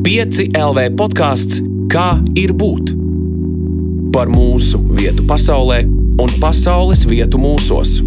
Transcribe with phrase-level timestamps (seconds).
[0.00, 1.58] 5 LV podkāsts
[1.92, 2.94] Kā ir būt?
[4.14, 5.82] Par mūsu vietu pasaulē
[6.22, 7.98] un pasaules vietu mūsos.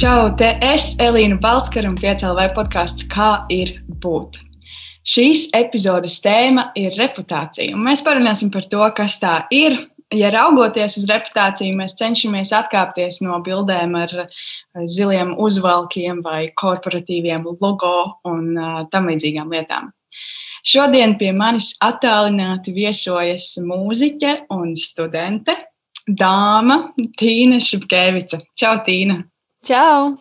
[0.00, 4.40] Čau, te es Elīna Balskara un 5 LV podkāsts Kā ir būt?
[5.06, 9.78] Šīs epizodes tēma ir reputācija, mēs parunāsim par to, kas tā ir.
[10.10, 14.16] Ja raugoties uz reputāciju, mēs cenšamies atkāpties no bildēm ar
[14.82, 17.94] ziliem uzvalkiem vai korporatīviem logo
[18.26, 19.92] un uh, tam līdzīgām lietām.
[20.66, 25.56] Šodien pie manis attālināti viesojas mūziķe un studente,
[26.06, 26.80] dāma
[27.20, 28.40] Tīna Šepkevica.
[28.58, 29.22] Čau, Tīna!
[29.66, 30.16] Čau!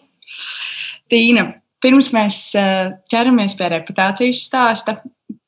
[1.10, 1.46] Tīna,
[1.82, 2.44] pirms mēs
[3.12, 5.00] ķeramies pie reputācijas stāsta,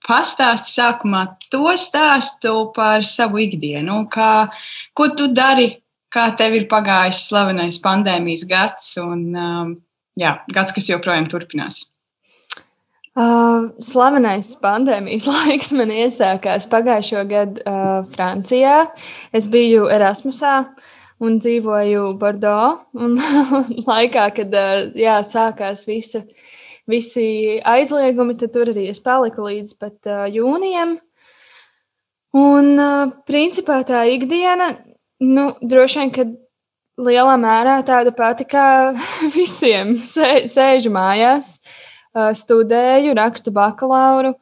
[0.07, 4.49] pastāsti sākumā to stāstu par savu ikdienu, kā,
[4.97, 5.69] ko tu dari
[6.11, 9.73] kā tev ir pagājis slavenais pandēmijas gads un um,
[10.19, 11.85] jā, gads, kas joprojām turpinās?
[13.11, 18.85] Uh, slavenais pandēmijas laiks man iesākās pagājušo gadu uh, Francijā.
[19.35, 20.61] Es biju Erasmusā
[21.21, 22.85] un dzīvoju Bordeaux.
[22.95, 23.19] Un
[23.89, 26.23] laikā, kad uh, jā, sākās visa,
[26.87, 30.95] visi aizliegumi, tad tur arī es paliku līdz pat uh, jūnijam.
[32.37, 34.71] Un uh, principā tā ikdiena
[35.21, 36.23] Nu, droši vien, ka
[37.05, 38.65] lielā mērā tāda pati kā
[39.37, 39.99] visiem.
[40.01, 41.59] Sē, sēžu mājās,
[42.15, 44.33] studēju, rakstu bakalauru.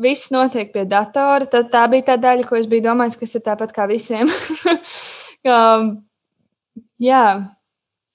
[0.00, 1.44] Viss notiek pie datora.
[1.50, 4.30] Tā, tā bija tā daļa, ko es biju domājis, kas ir tāpat kā visiem.
[7.00, 7.24] Jā,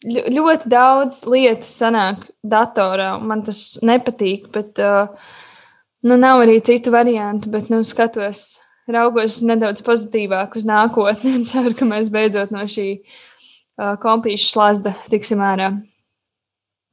[0.06, 3.16] ļoti daudz lietas sanāk datorā.
[3.22, 7.52] Man tas nepatīk, bet nu, nav arī citu variantu.
[7.54, 8.48] Bet nu, skatos
[8.92, 14.96] raugos nedaudz pozitīvāk uz nākotni un ceru, ka mēs beidzot no šī uh, kompīša slazda
[15.12, 15.74] tiksim ārā.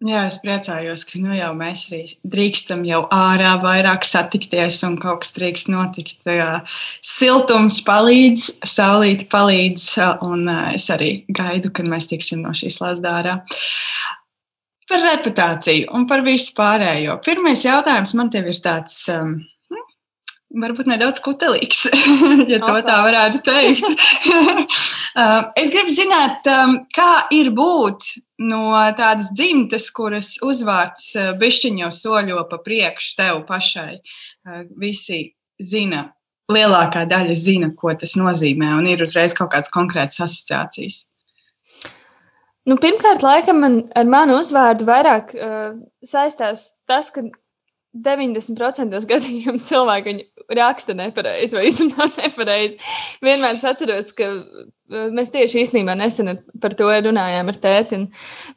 [0.02, 1.84] Jā, es priecājos, ka nu jau mēs
[2.26, 6.16] drīkstam jau ārā vairāk satikties un kaut kas drīkst notikt.
[7.06, 9.86] Siltums palīdz, saulīte palīdz,
[10.26, 13.36] un es arī gaidu, kad mēs tiksim no šīs slazda ārā.
[14.90, 17.20] Par reputāciju un par visu pārējo.
[17.22, 19.04] Pirmais jautājums man te ir tāds.
[19.12, 19.38] Um,
[20.60, 21.86] varbūt nedaudz kutelīgs,
[22.52, 23.86] ja to tā varētu teikt.
[25.12, 28.06] Uh, es gribu zināt, um, kā ir būt
[28.48, 33.98] no tādas dzimtes, kuras uzvārds uh, bišķiņo soļo pa priekšu tev pašai.
[34.00, 35.18] Uh, visi
[35.60, 36.06] zina,
[36.48, 41.02] lielākā daļa zina, ko tas nozīmē, un ir uzreiz kaut kādas konkrētas asociācijas.
[42.64, 45.76] Nu, pirmkārt, laikam man ar manu uzvārdu vairāk uh,
[46.08, 47.26] saistās tas, ka
[47.92, 52.78] 90% gadījumu cilvēki viņu raksta nepareizi vai izrunā nepareizi.
[53.24, 56.32] Vienmēr es atceros, ka uh, mēs tieši īstenībā nesen
[56.62, 58.06] par to runājām ar tēti un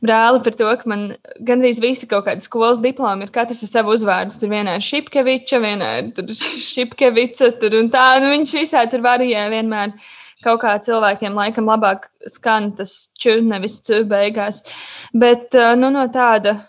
[0.03, 0.40] brāli.
[0.46, 1.07] Par to, ka man
[1.47, 4.38] gandrīz visi kaut kādi skolas diplomi ir katrs ar savu uzvārdu.
[4.40, 6.35] Tur vienā ir Šipkeviča, vienā ir
[6.69, 8.06] Šipkevica, tur un tā.
[8.23, 9.97] Nu, viņš visā tur varijē vienmēr.
[10.46, 14.63] Kaut kā cilvēkiem laikam labāk skan tas čū, nevis čū beigās.
[15.12, 16.59] Bet uh, nu, no tāda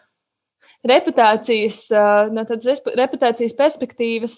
[0.90, 1.86] reputācijas,
[2.32, 4.36] no tādas reputācijas perspektīvas,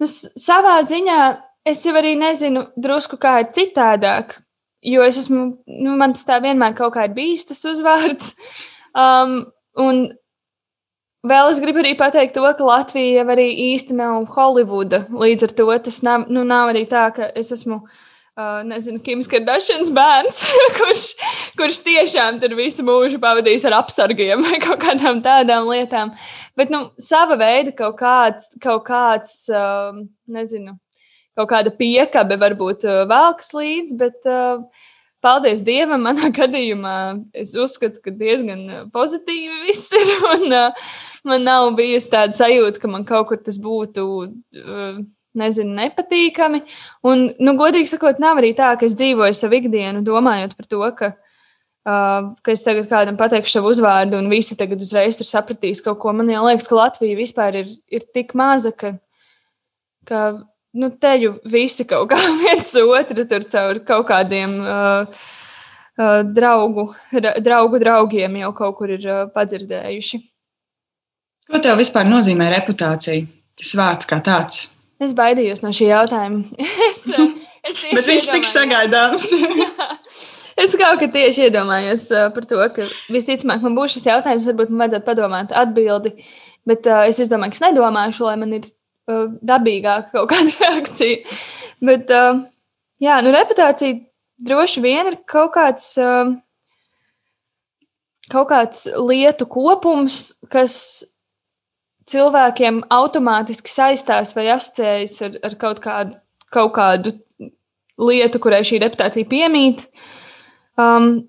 [0.00, 1.18] nu, savā ziņā
[1.68, 4.38] es jau arī nezinu drusku, kā ir citādāk.
[4.82, 8.34] Jo es esmu, nu, man tas tā vienmēr kaut kā ir bijis tas uzvārds.
[8.98, 9.44] Um,
[9.78, 10.00] un
[11.24, 15.06] vēl es gribu arī pateikt to, ka Latvija jau arī īsti nav Holivuda.
[15.14, 18.00] Līdz ar to tas nav, nu, nav arī tā, ka es esmu uh,
[18.32, 20.38] Uh, nezinu, Kims Kardashians bērns,
[20.78, 21.02] kurš,
[21.58, 26.14] kurš tiešām tur visu mūžu pavadījis ar apsargiem vai kaut kādām tādām lietām.
[26.56, 30.00] Bet, nu, sava veida kaut kāds, kaut kāds uh,
[30.32, 30.78] nezinu,
[31.36, 34.64] kaut kāda piekabe varbūt uh, velks līdzi, bet uh,
[35.20, 36.96] paldies Dievam, manā gadījumā
[37.36, 40.16] es uzskatu, ka diezgan pozitīvi viss ir.
[40.38, 40.92] Un, uh,
[41.28, 44.08] man nav bijusi tāda sajūta, ka man kaut kur tas būtu.
[44.56, 45.02] Uh,
[45.38, 46.62] nezinu, nepatīkami.
[47.08, 50.82] Un, nu, godīgi sakot, nav arī tā, ka es dzīvoju savu ikdienu, domājot par to,
[50.98, 51.10] ka,
[51.88, 56.00] uh, ka es tagad kādam pateikšu savu uzvārdu, un visi tagad uzreiz tur sapratīs kaut
[56.02, 56.14] ko.
[56.16, 58.96] Man jau liekas, ka Latvija vispār ir, ir tik maza, ka,
[60.08, 60.24] ka
[60.72, 64.58] nu, teju visi kaut kā viens otru tur caur kaut kādiem.
[64.60, 65.22] Uh,
[65.92, 70.22] Uh, draugu, ra, draugu draugiem jau kaut kur ir uh, padzirdējuši.
[71.52, 73.26] Ko tev vispār nozīmē reputācija?
[73.60, 74.62] Tas vārds kā tāds.
[75.02, 76.44] Es baidījos no šī jautājuma.
[76.90, 79.26] es, es Bet viņš tik sagaidāms.
[80.62, 84.70] es kaut kā tieši iedomājos uh, par to, ka visticamāk man būs šis jautājums, varbūt
[84.70, 86.14] man vajadzētu padomāt atbildi.
[86.68, 91.38] Bet uh, es domāju, ka es nedomāšu, lai man ir uh, dabīgāka kaut kāda reakcija.
[91.82, 92.44] Bet, uh,
[93.02, 93.98] jā, nu, reputācija
[94.42, 96.30] droši vien ir kaut kāds, uh,
[98.30, 100.76] kaut kāds lietu kopums, kas
[102.12, 106.18] cilvēkiem automātiski saistās vai asociējas ar, ar kaut, kādu,
[106.54, 107.14] kaut kādu
[108.02, 109.86] lietu, kurai šī reputācija piemīt.
[110.80, 111.26] Um,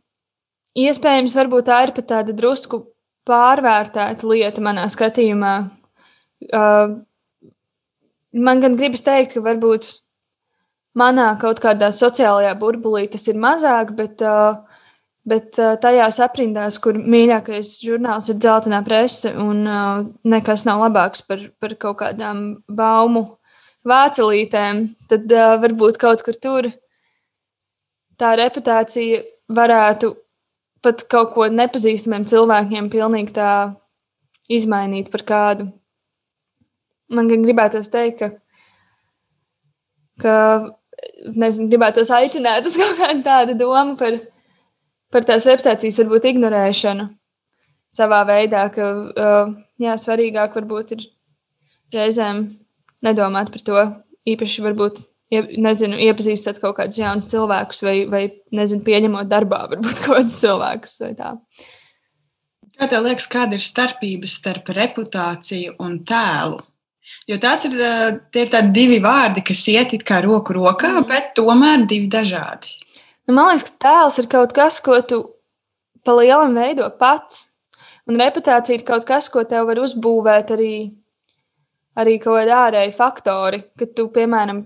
[0.80, 2.84] iespējams, varbūt tā ir pat tāda drusku
[3.30, 5.56] pārvērtēta lieta manā skatījumā.
[6.52, 7.00] Uh,
[8.34, 9.90] man gan gribas teikt, ka varbūt
[11.00, 14.60] manā kaut kādā sociālajā burbulī tas ir mazāk, bet, uh,
[15.28, 21.24] bet uh, tajās aprindās, kur mīļākais žurnāls ir dzeltenā prese un uh, nekas nav labāks
[21.28, 23.26] par, par kaut kādām baumu
[23.88, 26.70] vācelītēm, tad uh, varbūt kaut kur tur
[28.20, 29.24] tā reputācija
[29.54, 30.14] varētu
[30.84, 33.54] pat kaut ko nepazīstamiem cilvēkiem pilnīgi tā
[34.52, 35.70] izmainīt par kādu.
[37.14, 38.30] Man gan gribētos teikt, ka,
[40.24, 40.36] ka
[41.36, 44.20] nezinu, gribētos aicināt uz kaut kādu tādu domu par,
[45.14, 47.08] par tās reputācijas varbūt ignorēšanu
[47.94, 51.08] savā veidā, ka uh, jā, svarīgāk varbūt ir
[51.94, 52.48] reizēm
[53.06, 53.84] nedomāt par to
[54.30, 58.24] īpaši varbūt nezinu, iepazīstot kaut kādus jaunus cilvēkus, vai, vai
[58.56, 61.00] nezinu, pieņemot darbā, varbūt kaut kādus cilvēkus.
[62.74, 66.62] Kā tev liekas, kāda ir starpība starp reputāciju un tēlu?
[67.28, 71.08] Jo tās ir, ir tādi divi vārdi, kas iet kā roku rokā, mm.
[71.10, 72.74] bet tomēr divi dažādi.
[73.28, 75.22] Nu, man liekas, ka tēls ir kaut kas, ko tu
[76.04, 77.50] pa lielam veido pats.
[78.10, 80.74] Un reputācija ir kaut kas, ko tev var uzbūvēt arī,
[82.00, 83.62] arī kaut kādi ārēji faktori.
[83.80, 84.66] Kad tu, piemēram,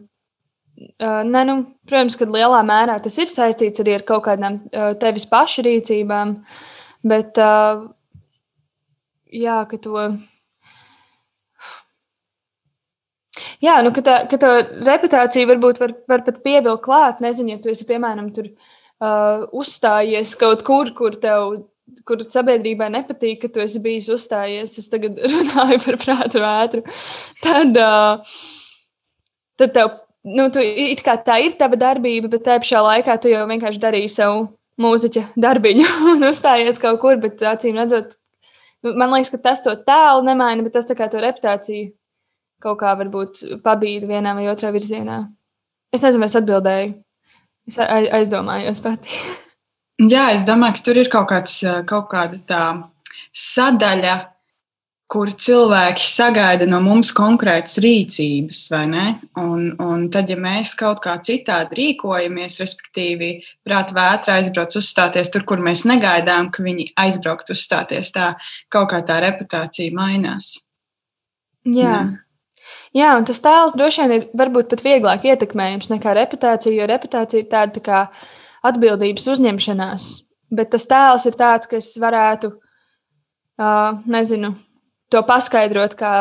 [0.78, 1.54] Uh, ne, nu,
[1.90, 6.36] protams, ka lielā mērā tas ir saistīts arī ar kaut kādām uh, tevis pašu rīcībām,
[7.02, 7.88] bet uh,
[9.34, 10.04] jā, ka to.
[13.64, 14.52] Jā, nu, ka tā, ka tā
[14.86, 17.24] reputācija varbūt var, var pat pievilkt klāt.
[17.26, 21.64] Nezinu, ja tu esi, piemēram, tur uh, uzstājies kaut kur, kur tev,
[22.08, 24.78] kur sabiedrībai nepatīk, ka tu esi bijis uzstājies.
[24.78, 26.84] Es tagad runāju par prātu vētru.
[27.42, 28.38] Tad, uh,
[29.58, 29.96] tad tev
[30.28, 30.62] nu, tu,
[31.26, 34.48] tā ir tava darbība, bet tajā pašā laikā tu jau vienkārši darīji savu
[34.82, 37.18] mūziķa darbiņu un uzstājies kaut kur.
[37.22, 38.18] Bet acīm redzot,
[38.86, 41.90] nu, man liekas, ka tas to tēlu nemaina, bet tas tā kā to reputāciju
[42.64, 45.26] kaut kā varbūt pabīda vienā vai otrā virzienā.
[45.94, 46.96] Es nezinu, vai es atbildēju.
[47.68, 49.20] Es aizdomājos pati.
[50.14, 51.60] Jā, es domāju, ka tur ir kaut, kāds,
[51.90, 52.64] kaut kāda tā
[53.34, 54.18] sadaļa,
[55.08, 59.06] kur cilvēki sagaida no mums konkrētas rīcības, vai ne?
[59.40, 63.32] Un, un tad, ja mēs kaut kā citādi rīkojamies, respektīvi,
[63.66, 68.34] prāta vētra aizbrauc uzstāties tur, kur mēs negaidām, ka viņi aizbraukt uzstāties, tā
[68.74, 70.58] kaut kā tā reputācija mainās.
[71.66, 71.74] Jā.
[71.88, 72.00] Jā.
[72.96, 77.44] Jā, un tas tēls droši vien ir varbūt pat vieglāk ietekmējams nekā reputācija, jo reputācija
[77.44, 78.00] ir tāda tā kā
[78.68, 80.08] atbildības uzņemšanās.
[80.58, 82.54] Bet tas tēls ir tāds, kas varētu,
[83.60, 84.54] uh, nezinu,
[85.12, 86.14] to paskaidrot, kā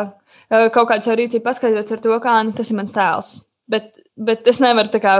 [0.46, 3.32] kaut kādu savu rīcību paskaidrot ar to, kā nu, tas ir mans tēls.
[3.70, 5.16] Bet, bet es nevaru kā,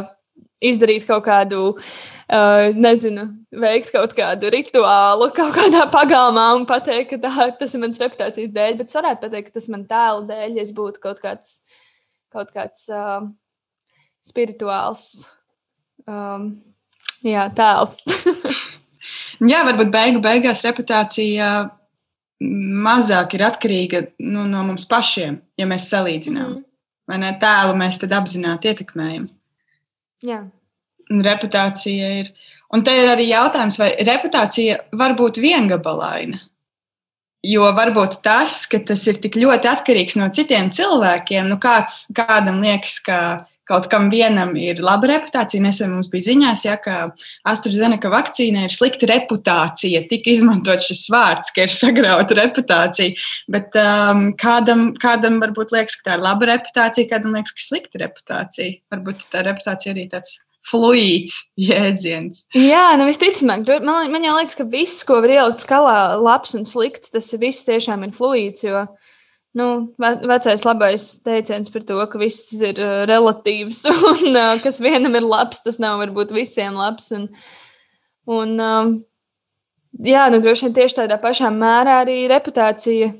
[0.62, 7.18] izdarīt kaut kādu, uh, nezinu, veikt kaut kādu rituālu kaut kādā pagalmā un pateikt, ka
[7.22, 8.78] tā, tas ir mans reputācijas dēļ.
[8.80, 11.60] Bet es varētu pateikt, ka tas man tēla dēļ, ja es būtu kaut kāds,
[12.34, 13.28] kaut kāds uh,
[14.26, 15.06] spirituāls
[16.06, 16.50] um,
[17.22, 18.00] jā, tēls.
[19.52, 21.50] jā, varbūt beigu beigās reputācija
[22.42, 26.58] mazāk ir atkarīga nu, no mums pašiem, ja mēs salīdzinām.
[26.58, 26.64] Mm.
[27.06, 29.28] Vai ne tēlu mēs tad apzināti ietekmējam?
[30.26, 30.42] Jā.
[31.12, 32.32] Un reputācija ir.
[32.74, 36.40] Un te ir arī jautājums, vai reputācija var būt viengabalaina.
[37.46, 42.58] Jo varbūt tas, ka tas ir tik ļoti atkarīgs no citiem cilvēkiem, nu kāds, kādam
[42.64, 43.18] liekas, ka
[43.66, 45.62] kaut kam vienam ir laba reputācija.
[45.62, 46.96] Nesen mums bija ziņās, ja, ka
[47.50, 50.04] AstraZeneca vakcīnai ir slikta reputācija.
[50.10, 53.14] Tika izmantot šis vārds, ka ir sagrauta reputācija.
[53.52, 58.02] Bet um, kādam, kādam varbūt liekas, ka tā ir laba reputācija, kādam liekas, ka slikta
[58.06, 58.80] reputācija.
[58.94, 62.46] Varbūt tā reputācija arī tāds fluīds jēdziens.
[62.56, 66.66] Jā, nu visticamāk, man, man jau liekas, ka viss, ko var ielikt skalā, labs un
[66.68, 68.64] slikts, tas viss tiešām ir fluīds.
[68.66, 68.84] Jo,
[69.58, 69.68] nu,
[69.98, 75.26] vecais labais teiciens par to, ka viss ir uh, relatīvs un uh, kas vienam ir
[75.26, 77.12] labs, tas nav varbūt visiem labs.
[77.16, 77.28] Un,
[78.26, 78.90] un, uh,
[80.02, 83.14] jā, nu, droši vien tieši tādā pašā mērā arī reputācija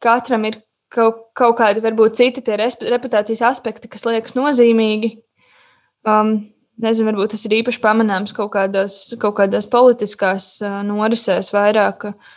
[0.00, 0.60] katram ir
[0.92, 5.18] kaut, kaut kādi, varbūt citi tie reputācijas aspekti, kas liekas nozīmīgi.
[6.08, 6.34] Um,
[6.80, 12.08] nezinu, varbūt tas ir īpaši pamanāms kaut kādās, kaut kādās politiskās uh, norisēs vairāk.
[12.10, 12.36] Uh,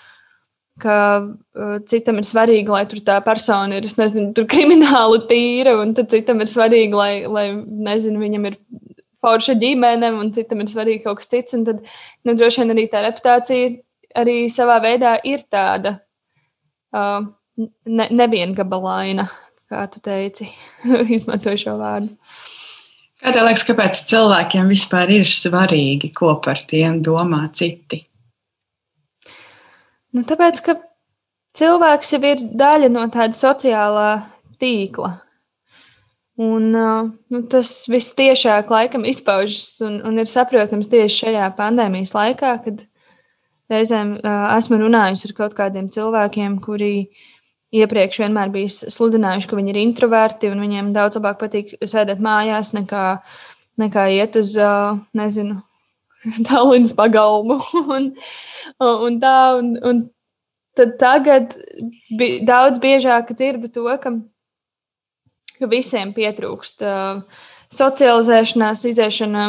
[0.82, 5.94] ka uh, citam ir svarīgi, lai tur tā persona ir, nezinu, tur krimināli tīra, un
[6.10, 7.48] citam ir svarīgi, lai, lai
[7.90, 8.58] nezinu, viņam ir
[9.24, 11.58] forša ģimene, un citam ir svarīgi kaut kas cits.
[11.68, 11.84] Tad,
[12.26, 13.76] nu, droši vien arī tā reputācija
[14.20, 15.98] arī savā veidā ir tāda
[16.94, 17.22] uh,
[17.58, 19.30] ne, neviengabalaina,
[19.70, 20.50] kā tu teici,
[21.18, 22.16] izmanto šo vārdu.
[23.24, 28.02] Kā tev liekas, kāpēc cilvēkiem vispār ir svarīgi, ko par tiem domā citi?
[30.12, 30.76] Nu, tāpēc, ka
[31.56, 34.10] cilvēks jau ir daļa no tāda sociālā
[34.60, 35.14] tīkla.
[36.44, 42.58] Un, nu, tas viss tiešāk laikam izpaužas un, un ir saprotams tieši šajā pandēmijas laikā,
[42.66, 42.84] kad
[43.72, 47.33] reizēm uh, esmu runājusi ar kaut kādiem cilvēkiem, kuri uh,
[47.74, 52.74] iepriekš vienmēr bija sludinājuši, ka viņi ir introverti un viņiem daudz labāk patīk sēdēt mājās
[52.78, 53.06] nekā,
[53.82, 54.56] nekā iet uz,
[55.18, 55.62] nezinu,
[56.48, 57.60] Tallinas pagalmu.
[57.96, 58.12] un,
[58.80, 60.04] un tā, un, un
[60.78, 61.58] tad tagad
[62.18, 64.14] bi daudz biežāk dzirdu to, ka,
[65.58, 66.86] ka visiem pietrūkst
[67.74, 69.44] socializēšanās, iziešana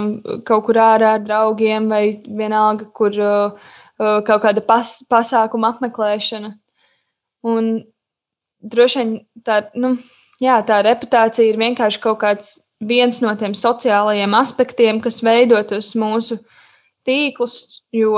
[0.48, 3.12] kaut kur ārā ar draugiem vai vienalga, kur
[4.00, 6.54] kaut kāda pas, pasākuma apmeklēšana.
[7.44, 7.74] Un
[8.64, 9.14] droši vien
[9.46, 9.94] tā, nu,
[10.42, 12.54] jā, tā reputācija ir vienkārši kaut kāds
[12.84, 16.40] viens no tiem sociālajiem aspektiem, kas veido tos mūsu
[17.06, 17.82] tīklus.
[17.94, 18.16] Jo,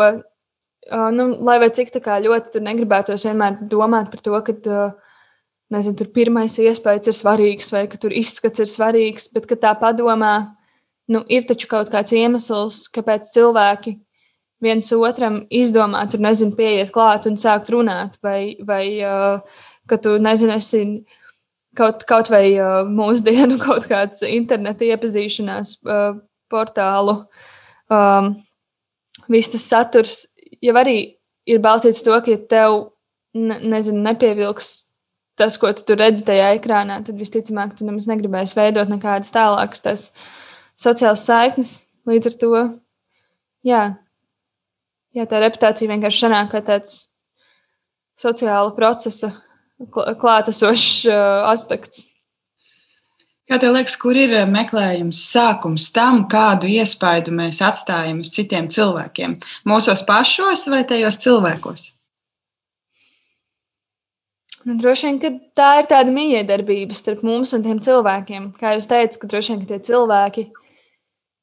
[1.14, 4.56] nu, lai vai cik ļoti tur negribētos vienmēr domāt par to, ka
[5.74, 10.34] nezinu, tur pirmais iespējas ir svarīgs vai ka tur izskats ir svarīgs, bet tā padomā,
[11.10, 13.96] nu, ir taču kaut kāds iemesls, kāpēc cilvēki
[14.62, 20.16] viens otram izdomā, tur nezinu, pieiet klāt un sākt runāt vai, vai uh, ka tu
[20.22, 20.82] nezini, esi
[21.76, 26.18] kaut, kaut vai uh, mūsdienu kaut kāds interneta iepazīšanās uh,
[26.52, 27.20] portālu.
[27.92, 28.34] Um,
[29.30, 30.24] viss tas saturs
[30.62, 30.98] jau arī
[31.46, 32.78] ir balstīts to, ka ja tev,
[33.36, 34.72] ne, nezinu, nepievilks
[35.36, 40.06] tas, ko tu redzi tajā ekrānā, tad visticamāk, tu nemaz negribēsi veidot nekādas tālākas tās
[40.80, 41.74] sociālas saiknes.
[42.08, 42.52] Līdz ar to,
[43.66, 43.82] jā,
[45.16, 47.02] jā tā reputācija vienkārši sanāk kā tāds
[48.16, 49.34] sociāla procesa
[49.80, 52.08] klātesošs uh, aspekts.
[53.46, 58.70] Kā tev liekas, kur ir uh, meklējums sākums tam, kādu iespaidu mēs atstājam uz citiem
[58.72, 59.36] cilvēkiem?
[59.68, 61.92] Mūsos pašos vai tajos cilvēkos?
[64.66, 68.48] Nu, droši vien, ka tā ir tāda miedarbība starp mums un tiem cilvēkiem.
[68.58, 70.48] Kā jau teicu, ka droši vien ka tie cilvēki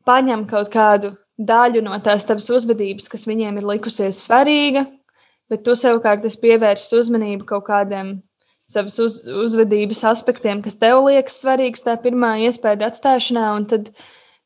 [0.04, 4.84] paņem kaut kādu daļu no tās tavas uzvedības, kas viņiem ir likusies svarīga,
[5.52, 8.16] bet tu savukārt pievērsi uzmanību kaut kādiem
[8.70, 13.92] savas uz, uzvedības aspektiem, kas tev liekas svarīgs, tā pirmā iespēja atstāšanā, un tad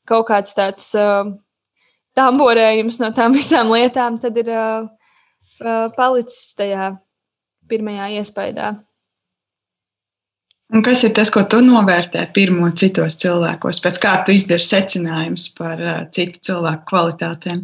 [0.10, 1.30] kaut kāds tāds uh,
[2.18, 4.90] tamborējums no tām visām lietām tad ir uh,
[5.62, 6.92] uh, palicis tajā
[7.70, 8.76] pirmajā iespējā.
[10.76, 13.80] Un kas ir tas, ko tu novērtē pirmo citos cilvēkos?
[13.84, 17.64] Pēc kā tu izdari secinājumus par uh, citu cilvēku kvalitātēm?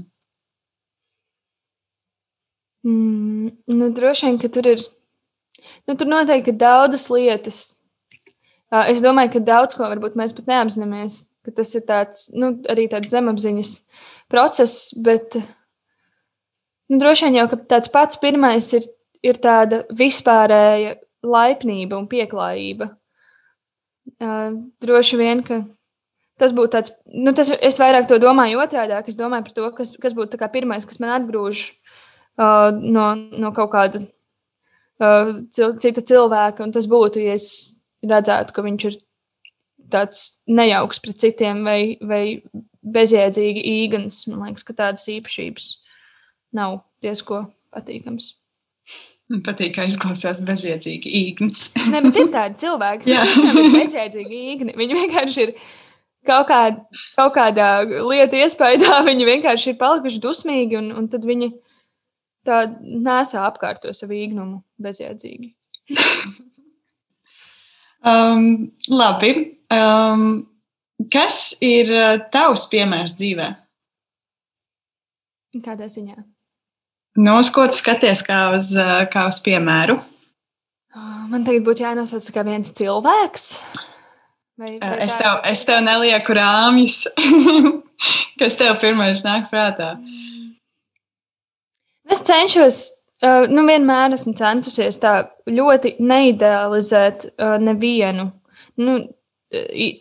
[2.84, 4.84] Mm, nu, droši vien, ka tur ir.
[5.88, 7.60] Nu, tur noteikti ir daudzas lietas.
[8.90, 12.88] Es domāju, ka daudz ko varbūt mēs pat neapzināmies, ka tas ir tāds, nu, arī
[12.92, 13.74] tāds zemapziņas
[14.34, 15.38] process, bet
[16.90, 18.88] nu, droši vien jau tāds pats pirmais ir,
[19.24, 22.90] ir tāda vispārēja laipnība un pieklājība.
[24.84, 25.62] Droši vien, ka
[26.42, 29.94] tas būtu tāds, nu, tas, es vairāk to domāju otrādi, es domāju par to, kas,
[30.02, 31.68] kas būtu pirmais, kas man atgrūž
[32.40, 36.66] uh, no, no kaut kāda uh, cil, cita cilvēka.
[36.66, 37.48] Un tas būtu, ja es
[38.04, 39.00] redzētu, ka viņš ir
[39.94, 42.24] tāds nejauks pret citiem vai, vai
[42.84, 44.24] bezjēdzīgi īgans.
[44.30, 45.70] Man liekas, ka tādas īpašības
[46.58, 48.34] nav diezko patīkamas.
[49.44, 51.70] Patīk, ka izklausās bezjēdzīgi īgnis.
[51.90, 54.75] Nē, bet ir tādi cilvēki, kas ir bezjēdzīgi īgni.
[54.78, 55.54] Viņi vienkārši ir
[56.28, 56.60] kaut, kā,
[57.16, 57.70] kaut kādā
[58.04, 61.54] lieta iespējā, viņi vienkārši ir palikuši dusmīgi, un, un tad viņi
[62.48, 65.52] tā nesā apkārt to savu īgnumu bezjēdzīgi.
[68.14, 68.48] um,
[68.92, 69.34] labi.
[69.74, 70.28] Um,
[71.14, 73.50] kas ir uh, tavs piemērs dzīvē?
[75.64, 76.18] Kādā ziņā?
[77.24, 80.00] No ko tu skaties kā uz, uh, kā uz piemēru?
[80.94, 83.48] Ah, man tagad būtu jānosauc kā viens cilvēks.
[84.62, 87.00] Vai, vai es, tev, es tev nelieku rāmjus,
[88.40, 89.96] kas tev pirmais nāk prātā.
[89.98, 90.23] Mm.
[92.12, 92.79] Es cenšos,
[93.24, 95.15] uh, nu, vienmēr esmu centusies tā
[95.48, 98.31] ļoti neidealizēt uh, nevienu.
[98.81, 98.98] Nu,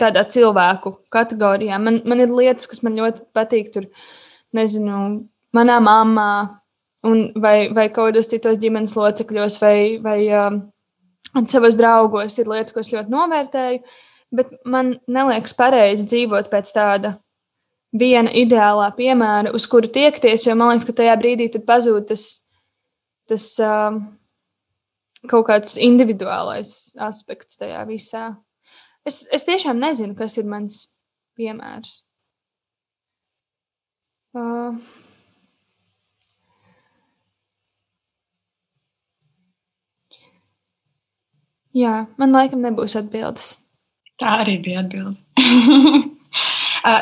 [0.00, 1.78] tādā cilvēku kategorijā.
[1.80, 3.70] Man, man ir lietas, kas man ļoti patīk.
[3.74, 3.88] Tur,
[4.56, 5.00] nezinu,
[5.56, 6.30] manā mamā,
[7.02, 10.62] vai, vai kaut kādos citos ģimenes locekļos, vai, vai um,
[11.48, 13.82] savos draugos ir lietas, ko es ļoti novērtēju.
[14.32, 17.16] Bet man neliekas pareizi dzīvot pēc tāda
[17.92, 22.24] viena ideālā piemēra, uz kuru tiekties, jo man liekas, ka tajā brīdī pazūd tas,
[23.28, 23.98] tas uh,
[25.30, 28.30] kaut kāds individuālais aspekts tajā visā.
[29.08, 30.86] Es, es tiešām nezinu, kas ir mans
[31.38, 32.02] piemērs.
[34.32, 34.78] Uh,
[41.76, 43.58] jā, man laikam nebūs atbildes.
[44.22, 45.18] Tā arī bija atbilde.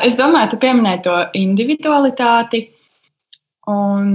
[0.05, 2.63] es domāju, tu pieminēji to individualitāti.
[3.71, 4.07] Un,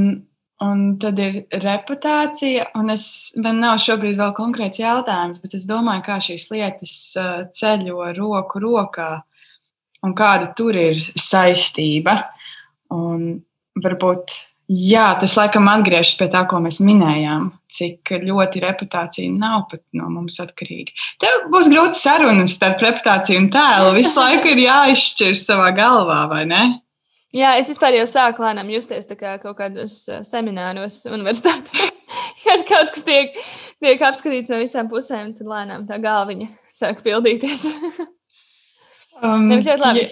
[0.64, 3.06] un tad ir reputācija, es,
[3.42, 6.96] man nav šobrīd vēl konkrēts jautājums, bet es domāju, kā šīs lietas
[7.58, 9.11] ceļo roku rokā
[10.06, 12.18] un kāda tur ir saistība.
[12.94, 13.40] Un
[13.82, 14.35] varbūt
[14.68, 20.08] jā, tas laikam atgriežas pie tā, ko mēs minējām, cik ļoti reputācija nav pat no
[20.12, 20.94] mums atkarīga.
[21.23, 23.94] Tev būs grūti sarunas starp reputāciju un tēlu.
[23.99, 26.64] Visu laiku ir jāizšķir savā galvā, vai ne?
[27.37, 31.90] Jā, es vispār jau sāku lēnām justies kā kaut kādos uh, semināros, universitātē.
[32.46, 33.35] Kad kaut kas tiek,
[33.82, 37.66] tiek apskatīts no visām pusēm, tad lēnām tā galviņa sāk pildīties.
[39.18, 40.04] um, Nevis ļoti labi,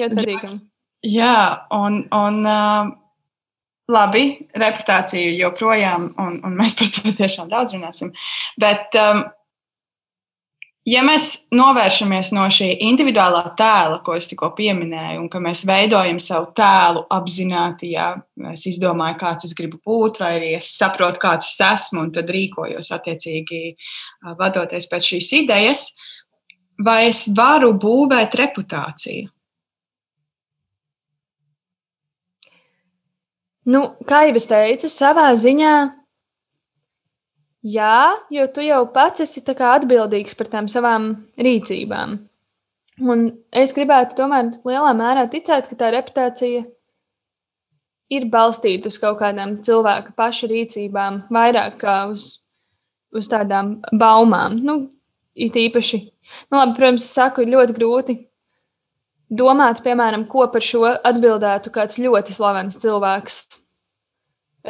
[0.00, 0.58] ļoti patīkami.
[1.12, 1.36] Jā,
[1.76, 2.92] un, un uh,
[3.92, 4.24] labi,
[4.58, 8.12] reputācija joprojām, un, un mēs par to tiešām daudz runāsim.
[8.60, 9.22] Bet, um,
[10.88, 16.20] ja mēs novēršamies no šī individuālā tēla, ko es tikko pieminēju, un ka mēs veidojam
[16.22, 18.12] savu tēlu apzināti, ja
[18.52, 22.32] es izdomāju, kāds es gribu būt, vai arī es saprotu, kāds es esmu, un tad
[22.32, 25.86] rīkojos attiecīgi uh, vadoties pēc šīs idejas,
[26.82, 29.30] vai es varu būvēt reputāciju?
[33.62, 35.74] Nu, kā jau es teicu, savā ziņā,
[37.62, 37.98] jā,
[38.34, 42.18] jo tu jau pats esi atbildīgs par tām savām rīcībām.
[43.02, 43.22] Un
[43.54, 46.64] es gribētu tomēr lielā mērā ticēt, ka tā reputācija
[48.12, 52.42] ir balstīta uz kaut kādām cilvēka paša rīcībām, vairāk kā uz,
[53.14, 54.58] uz tādām baumām.
[54.58, 54.90] Nu,
[55.34, 56.02] it īpaši,
[56.50, 58.18] nu, labi, protams, es saku, ir ļoti grūti
[59.32, 63.42] domāt, piemēram, ko par šo atbildētu kāds ļoti slavens cilvēks.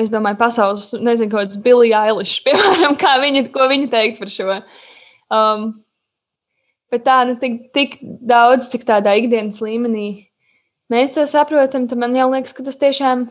[0.03, 4.59] Es domāju, pasaules, nezinu, kāds Billy Eilish, piemēram, kā viņa, ko viņa teikt par šo.
[5.33, 5.73] Um,
[6.93, 10.09] bet tā, nu, tik, tik daudz, cik tādā ikdienas līmenī
[10.93, 13.31] mēs to saprotam, tad man jau liekas, ka tas tiešām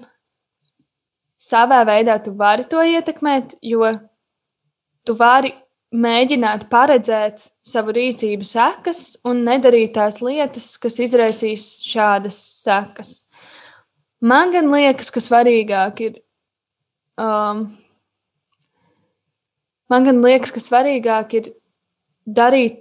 [1.41, 3.89] savā veidā tu vari to ietekmēt, jo
[5.05, 5.53] tu vari
[5.91, 13.13] mēģināt paredzēt savu rīcību sekas un nedarīt tās lietas, kas izraisīs šādas sekas.
[14.21, 16.19] Man gan liekas, ka svarīgāk ir.
[17.21, 17.65] Um,
[19.91, 21.51] man gan liekas, ka svarīgāk ir
[22.25, 22.79] darīt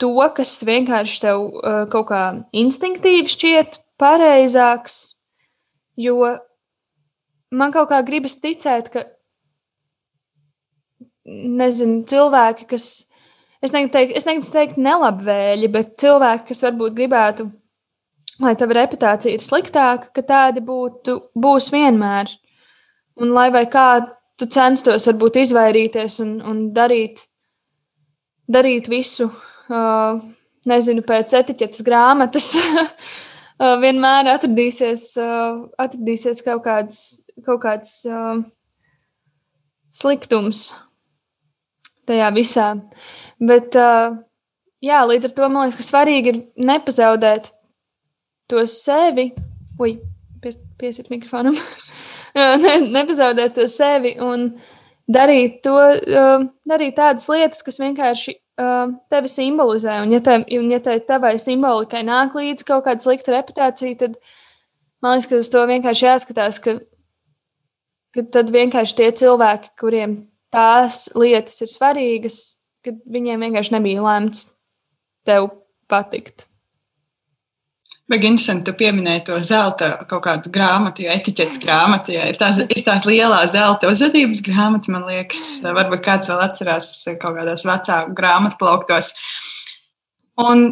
[0.00, 2.22] to, kas vienkārši tev uh, kaut kā
[2.56, 5.18] instinktīvi šķiet pareizāks,
[6.00, 6.16] jo
[7.52, 9.04] man kaut kā gribas ticēt, ka
[11.26, 12.88] nezinu, cilvēki, kas,
[13.62, 17.48] es negribu teikt, es negribu teikt nelabvēļi, bet cilvēki, kas varbūt gribētu,
[18.42, 22.32] lai tava reputācija ir sliktāka, ka tādi būtu, būs vienmēr.
[23.20, 23.88] Un lai vai kā
[24.40, 27.26] tu censtos varbūt izvairīties un, un darīt,
[28.50, 30.22] darīt visu, uh,
[30.68, 37.02] nezinu, pēc etiķetes grāmatas, uh, vienmēr atradīsies, uh, atradīsies kaut kāds,
[37.46, 38.40] kaut kāds uh,
[39.92, 40.70] sliktums
[42.08, 42.68] tajā visā.
[43.42, 43.76] Bet,
[44.84, 47.52] jā, līdz ar to man liekas, ka svarīgi ir nepazaudēt
[48.50, 49.30] to sevi.
[49.80, 49.96] Ui,
[50.42, 51.56] pies, piesiet mikrofonam.
[52.64, 54.50] ne, nepazaudēt to sevi un
[55.12, 55.78] darīt, to,
[56.68, 58.36] darīt tādas lietas, kas vienkārši
[59.12, 60.02] tevi simbolizē.
[60.04, 64.18] Un, ja, te, un, ja te tavai simbolikai nāk līdzi kaut kāda slikta reputācija, tad
[65.02, 66.76] man liekas, ka uz to vienkārši jāskatās, ka,
[68.14, 70.18] ka tad vienkārši tie cilvēki, kuriem
[70.52, 72.38] tās lietas ir svarīgas,
[72.84, 74.48] kad viņiem vienkārši nebija lemts
[75.26, 75.50] tev
[75.90, 76.48] patikt.
[78.10, 82.58] Bet interesanti, tu pieminēji to zelta kaut kādu grāmatu, jo etiķetes grāmatu, ja ir tās,
[82.60, 86.90] ir tās lielā zelta uzvedības grāmata, man liekas, varbūt kāds vēl atcerās
[87.22, 89.12] kaut kādās vecāku grāmatu plauktos.
[90.42, 90.66] Un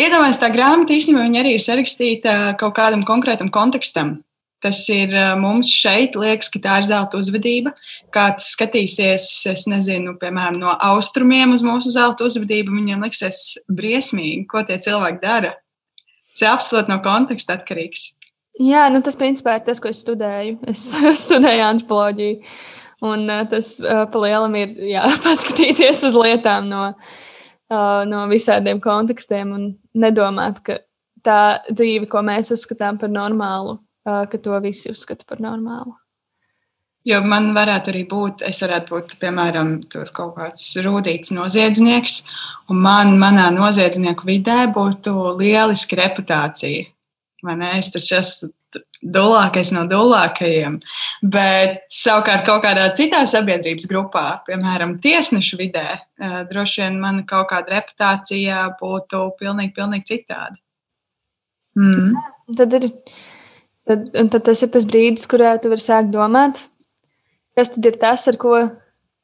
[0.00, 4.20] iedomājieties, tā grāmata īstenībā arī ir sarakstīta kaut kādam konkrētam kontekstam.
[4.62, 5.10] Tas ir
[5.42, 7.72] mums šeit, liekas, ka tā ir zelta uzvedība.
[8.14, 14.62] Kāds skatīsies, es nezinu, piemēram, no austrumiem uz mūsu zelta uzvedību, viņiem liksies briesmīgi, ko
[14.68, 15.56] tie cilvēki dara.
[16.32, 18.12] Tas ir absolūti no konteksta atkarīgs.
[18.60, 20.60] Jā, nu tas principā ir tas, ko es studēju.
[20.70, 20.86] Es
[21.24, 22.54] studēju antropoloģiju.
[23.02, 23.74] Un tas
[24.14, 26.84] palielam ir jā, paskatīties uz lietām no,
[28.06, 30.78] no visādiem kontekstiem un nedomāt, ka
[31.26, 35.96] tā dzīve, ko mēs uzskatām par normālu, ka to visi uzskata par normālu.
[37.06, 39.74] Jo man varētu arī būt, es varētu būt, piemēram,
[40.14, 42.20] kaut kāds rūtīts noziedznieks,
[42.70, 46.84] un man, manā noziedznieku vidē būtu lieliska reputācija.
[47.42, 47.72] Ne?
[47.74, 48.52] Es taču esmu
[49.02, 50.78] dulākais no dulākajiem.
[51.34, 55.86] Bet savukārt kaut kādā citā sabiedrības grupā, piemēram, tiesnešu vidē,
[56.50, 60.54] droši vien mana kaut kāda reputācija būtu pilnīgi, pilnīgi citāda.
[61.78, 62.14] Mm.
[62.56, 62.90] Tad, ir,
[63.88, 66.60] tad, tad tas ir tas brīdis, kurā tu vari sākt domāt,
[67.58, 68.56] kas tad ir tas, ar ko,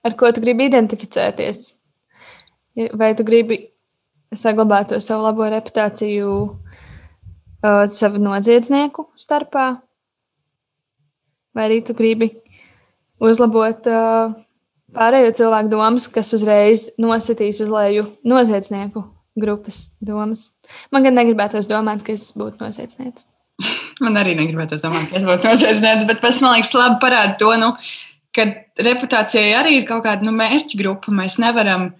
[0.05, 1.75] ar ko tu gribi identificēties.
[2.99, 3.61] Vai tu gribi
[4.35, 9.71] saglabāt to savu labo reputāciju uh, savu noziedznieku starpā,
[11.57, 12.31] vai arī tu gribi
[13.25, 14.37] uzlabot uh,
[14.94, 19.03] pārējo cilvēku domas, kas uzreiz nositīs uz leju noziedznieku
[19.38, 20.53] grupas domas.
[20.92, 23.27] Man gan negribētos domāt, ka es būtu noziedznieks.
[24.05, 27.51] Man arī negribētos domāt, ka es būtu noziedznieks, bet tas man liekas labi parāda to,
[27.59, 27.73] nu,
[28.37, 28.47] ka
[28.87, 31.14] reputācijai arī ir kaut kāda nu, mērķa grupa.
[31.14, 31.90] Mēs nevaram,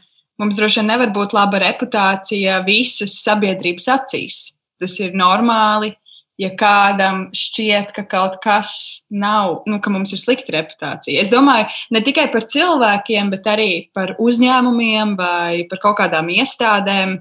[0.41, 4.43] mums droši vien nevar būt laba reputācija visas sabiedrības acīs.
[4.79, 5.97] Tas ir normāli.
[6.39, 8.71] Ja kādam šķiet, ka kaut kas
[9.11, 11.19] nav, nu, ka mums ir slikta reputācija.
[11.19, 17.17] Es domāju ne tikai par cilvēkiem, bet arī par uzņēmumiem vai par kaut kādām iestādēm.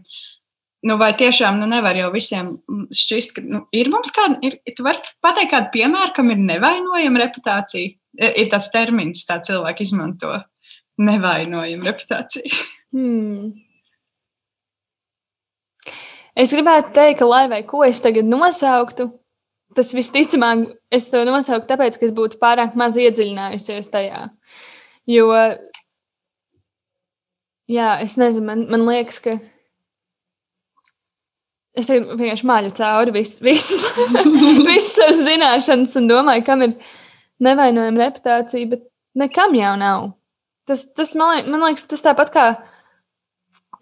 [0.88, 2.54] Nu, vai tiešām nu, nevar jau visiem
[2.95, 7.23] šķist, ka nu, ir mums kāda, ir, tu vari pateikt kādu piemēru, kam ir nevainojama
[7.26, 7.95] reputācija?
[8.17, 10.32] Ir tāds termins, tā cilvēki izmanto
[11.02, 12.65] nevainojama reputācija.
[12.95, 13.52] Hmm.
[16.38, 19.10] Es gribētu teikt, ka, lai vai ko es tagad nosauktu,
[19.78, 24.28] tas visticamāk, es to nosaucu tāpēc, ka es būtu pārāk maz iedziļinājusies tajā.
[25.10, 25.28] Jo,
[27.71, 29.38] jā, es nezinu, man, man liekas, ka
[31.78, 33.86] es vienkārši māļu cauri vis, visas,
[34.96, 36.78] savas zināšanas un domāju, kam ir
[37.44, 38.88] nevainojama reputācija, bet
[39.18, 40.10] nekam jau nav.
[40.68, 42.48] Tas, tas man, man liekas, tas tāpat kā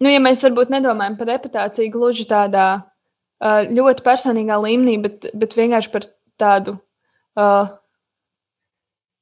[0.00, 5.56] nu, ja mēs varbūt nedomājam par reputāciju gluži tādā uh, ļoti personīgā līmenī, bet, bet
[5.58, 6.06] vienkārši par
[6.40, 6.76] tādu
[7.40, 7.72] uh,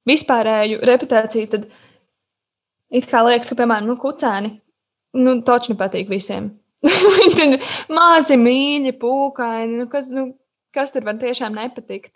[0.08, 1.70] vispārēju reputāciju, tad
[2.94, 4.56] it kā liekas, ka, piemēram, nu, kucēni,
[5.20, 6.52] nu, točni patīk visiem.
[6.84, 10.28] Viņi ir mazi, mīļi, pūkaini, nu, kas, nu,
[10.74, 12.12] kas tur var tiešām nepatikt.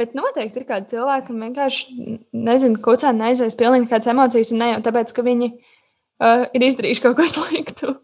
[0.00, 1.96] Bet noteikti ir kādi cilvēki, kam vienkārši,
[2.32, 7.04] nezinu, kucēni neizvēlas pilnīgi kādas emocijas, un ne jau tāpēc, ka viņi uh, ir izdarījuši
[7.04, 7.94] kaut ko sliktu.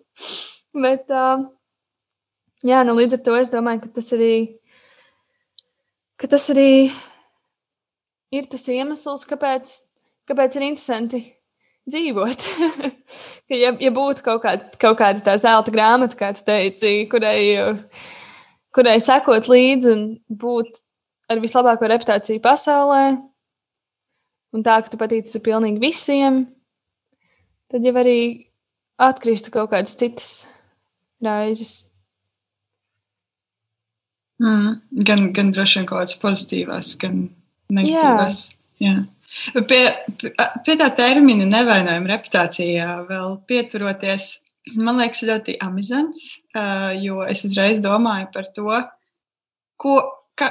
[0.77, 1.47] Bet, uh,
[2.69, 4.35] jā, nu, līdz ar to es domāju, ka tas arī,
[6.21, 6.69] ka tas arī
[8.37, 9.75] ir tas iemesls, kāpēc,
[10.29, 11.25] kāpēc ir interesanti
[11.91, 12.45] dzīvot.
[13.49, 17.75] ka, ja, ja būtu kaut kāda, kaut kāda tā zelta grāmata, kā tu teici, kurai,
[18.77, 20.83] kurai sekot līdzi un būt
[21.29, 23.03] ar vislabāko reputāciju pasaulē,
[24.57, 26.47] un tā, ka tu patīci pilnīgi visiem,
[27.69, 28.19] tad jau arī
[28.99, 30.33] atkristu kaut kādas citas
[31.25, 31.77] raizes.
[34.39, 37.27] Mm, gan, gan droši vien kaut kādas pozitīvas, gan
[37.75, 38.43] negatīvas.
[38.79, 38.93] Jā.
[38.93, 38.97] Jā.
[39.69, 39.83] Pie,
[40.19, 44.31] pie, tā termina nevainojuma reputācijā vēl pieturoties,
[44.77, 46.31] man liekas, ļoti amizants,
[47.03, 48.81] jo es uzreiz domāju par to,
[49.81, 49.99] ko,
[50.39, 50.51] ka,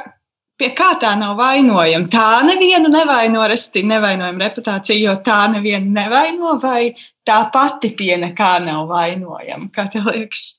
[0.57, 2.09] pie kā tā nav vainojama.
[2.13, 6.91] Tā nevienu nevaino, respektīvi, nevainojama reputācija, jo tā nevienu nevaino, vai
[7.27, 9.71] tā pati pie nekā nav vainojama.
[9.73, 10.51] Kā tev liekas?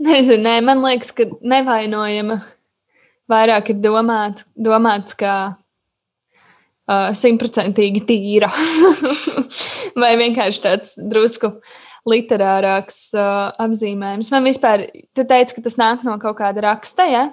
[0.00, 2.40] Nezinu, nē, man liekas, ka nevainojama
[3.30, 5.34] vairāk ir domāt, domāts kā
[7.16, 8.50] simtprocentīgi uh, tīra.
[10.02, 11.54] vai vienkārši tāds drusku
[12.08, 14.30] literārāks uh, apzīmējums.
[14.32, 17.26] Man vispār, tu teici, ka tas nāk no kaut kāda raksta, ja?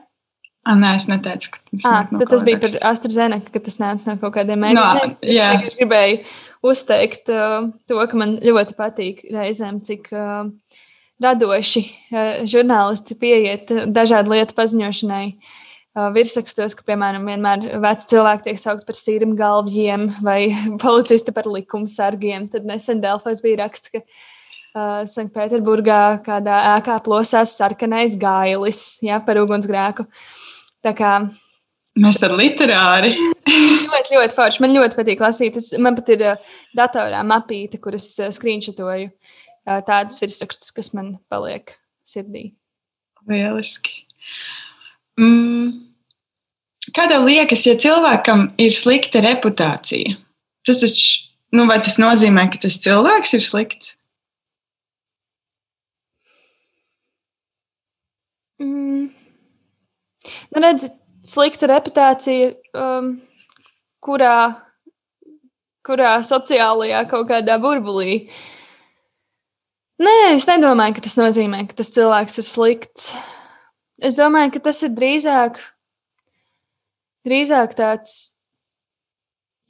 [0.67, 4.09] Ah, nē, es neteicu, ka tas, ah, no tas bija par AstraZeneca, ka tas nāca
[4.09, 5.13] no kaut kādiem mēģinājumiem.
[5.13, 6.17] No, es, es gribēju
[6.67, 10.49] uzteikt uh, to, ka man ļoti patīk reizēm, cik uh,
[11.23, 15.23] radoši uh, žurnālisti pieiet dažādu lietu paziņošanai.
[15.31, 15.55] Uh,
[16.13, 20.41] virsrakstos, ka, piemēram, vienmēr veci cilvēki tiek saukti par sīrim galvjiem vai
[20.83, 22.49] policisti par likumsargiem.
[22.53, 29.41] Tad nesen Delfos bija raksts, ka uh, Sanktpēterburgā kādā ēkā plosās sarkanais gailis ja, par
[29.41, 30.07] ugunsgrēku.
[30.85, 31.17] Tā kā
[31.97, 33.15] Mēs tam literāri.
[33.89, 34.61] ļoti, ļoti forši.
[34.61, 35.57] Man ļoti patīk lasīt.
[35.57, 36.23] Es, man pat ir
[36.77, 41.73] datorā mapīte, kuras screenšotoju uh, tādus virsrakstus, kas man paliek
[42.05, 42.51] sirdī.
[43.25, 44.03] Lieliski.
[45.17, 45.86] Mm.
[46.95, 50.15] Kā tev liekas, ja cilvēkam ir slikta reputācija,
[50.67, 53.95] tas taču, nu, vai tas nozīmē, ka tas cilvēks ir slikts?
[58.63, 59.09] Mm.
[60.53, 60.87] Nu, redz,
[61.27, 63.17] slikta reputācija, um,
[64.03, 64.37] kurā
[65.87, 68.27] kurā sociālajā kaut kādā burbulī.
[70.03, 73.07] Nē, es nedomāju, ka tas nozīmē, ka tas cilvēks ir slikts.
[73.97, 75.57] Es domāju, ka tas ir drīzāk,
[77.27, 78.15] drīzāk tāds,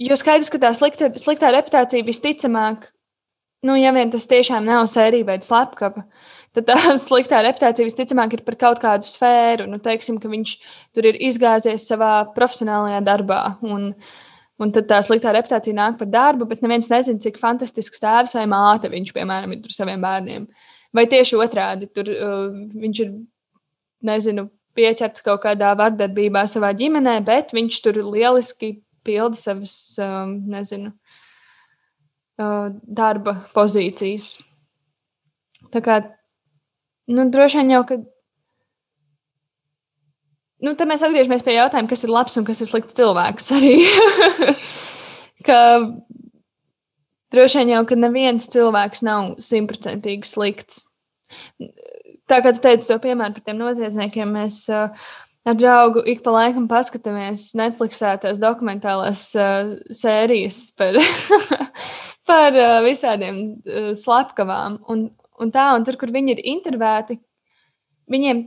[0.02, 2.88] jo skaidrs, ka tā slikta, sliktā reputācija visticamāk,
[3.68, 6.06] nu, ja vien tas tiešām nav sērija vai slepkava,
[6.56, 9.68] tad tā sliktā reputācija visticamāk ir par kaut kādu sfēru.
[9.70, 10.56] Nu, teiksim, ka viņš
[10.96, 13.44] tur ir izgāzies savā profesionālajā darbā.
[13.66, 13.92] Un,
[14.58, 18.48] Un tad tā sliktā reputācija nāk par darbu, bet neviens nezina, cik fantastisks tēvs vai
[18.50, 20.48] māte viņš, piemēram, ir saviem bērniem.
[20.98, 23.12] Vai tieši otrādi, tur uh, viņš ir,
[24.10, 30.92] nezinu, pieķerts kaut kādā vardarbībā savā ģimenē, bet viņš tur lieliski pilda savas, um, nezinu,
[32.42, 34.36] uh, darba pozīcijas.
[35.74, 36.02] Tā kā,
[37.12, 38.00] nu, droši vien jau, ka
[40.64, 43.52] nu, tad mēs atgriežamies pie jautājuma, kas ir labs un kas ir slikts cilvēks.
[43.58, 43.74] Arī
[45.48, 45.60] ka
[47.34, 50.86] droši vien jau, ka neviens cilvēks nav simtprocentīgi slikts.
[52.28, 54.90] Tā kā tu teici to piemēru par tiem noziedzniekiem, mēs uh,
[55.48, 61.00] ar draugu ik pa laikam paskatāmies Netflixā tās dokumentālās uh, sērijas par,
[62.30, 64.82] par uh, visādiem uh, slepkavām.
[64.92, 65.08] Un,
[65.40, 67.20] un tā, un tur, kur viņi ir intervēti,
[68.12, 68.44] viņiem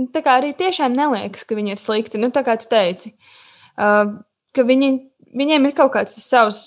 [0.00, 2.20] nu, arī tiešām neliekas, ka viņi ir slikti.
[2.20, 3.14] Nu, tā kā tu teici,
[3.78, 4.18] uh,
[4.56, 4.92] ka viņi,
[5.38, 6.64] viņiem ir kaut kāds savs,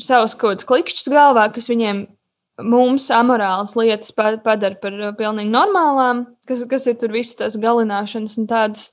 [0.00, 2.06] savs kaut kāds klikšķis galvā, kas viņiem
[2.60, 8.36] mums amorālas lietas padara par uh, pilnīgi normālām, kas, kas ir tur visas tās galināšanas
[8.40, 8.90] un tādas,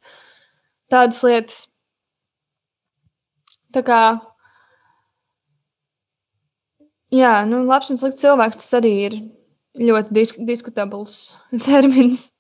[0.92, 1.60] tādas lietas.
[3.76, 4.02] Tā kā,
[7.14, 9.20] jā, nu, labs un slikts cilvēks tas arī ir
[9.80, 11.20] ļoti disk diskutabls
[11.68, 12.32] termins.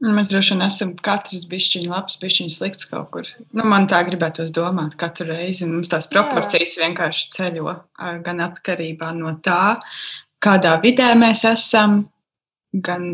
[0.00, 3.26] Mēs droši vien esam katrs bišķiņš labs, bišķiņš slikts kaut kur.
[3.52, 5.68] Nu, man tā gribētos domāt katru reizi.
[5.68, 6.86] Mums tās proporcijas Jā.
[6.86, 7.74] vienkārši ceļo
[8.24, 9.76] gan atkarībā no tā,
[10.40, 12.06] kādā vidē mēs esam,
[12.72, 13.04] gan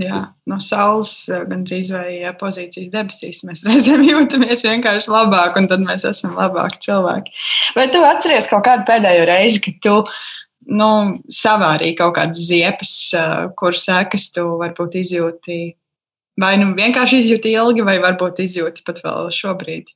[0.00, 1.12] jā, no saules,
[1.50, 3.44] gan drīz vai pozīcijas debesīs.
[3.44, 7.36] Mēs reizēm jūtamies vienkārši labāk, un tad mēs esam labāki cilvēki.
[7.76, 10.00] Vai tu atceries kaut kādu pēdējo reizi, kad tu
[10.72, 10.90] nu,
[11.28, 12.98] savārīji kaut kādas ziepes,
[13.60, 15.74] kuras sekas tu varbūt izjūti?
[16.40, 19.92] Vai nu vienkārši izjūti ilgi, vai varbūt izjūti pat vēl šobrīd?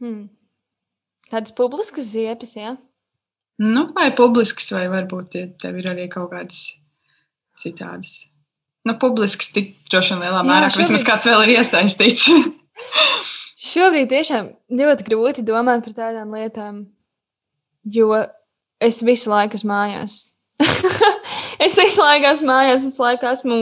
[0.00, 0.28] Hmm.
[1.30, 2.74] Tādas publiskas ziepes, jā?
[3.60, 6.62] Nu, vai publiskas, vai varbūt tev ir arī kaut kādas
[7.60, 8.24] citādas.
[8.84, 12.26] Nu, publisks tik droši vien lielā mērā, ka vismaz kāds vēl ir iesaistīts.
[13.64, 16.84] šobrīd tiešām ļoti grūti domāt par tādām lietām,
[17.84, 18.10] jo
[18.82, 20.20] es visu laiku esmu mājās.
[21.64, 23.58] es visu laiku esmu mājās, es laiku esmu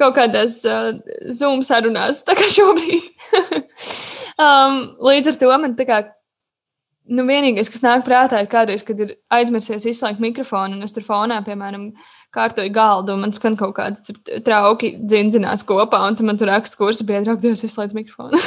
[0.00, 0.92] kaut kādās uh,
[1.34, 3.06] Zoom sarunās, tā kā šobrīd.
[4.44, 6.04] um, līdz ar to man tā kā.
[7.04, 11.04] Nu, vienīgais, kas nāk prātā, ir kādreiz, kad ir aizmirsies izslēgt mikrofonu, un es tur
[11.04, 11.90] fonā, piemēram,
[12.32, 17.04] kārtoju galdu, un man skan kaut kādi trauki dzindzinās kopā, un man tur raksta kursa
[17.04, 18.40] biedra, ak, Dievs, izslēdz mikrofonu.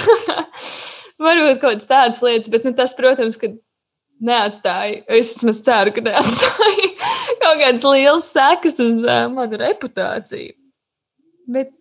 [1.27, 3.53] Varbūt kaut kādas tādas lietas, bet nu, tas, protams, ka
[4.25, 5.03] neatstāja.
[5.05, 6.96] Es vismaz ceru, ka neatstāja
[7.43, 10.55] kaut kādas liels sekas uz uh, manu reputāciju.
[11.47, 11.71] Bet,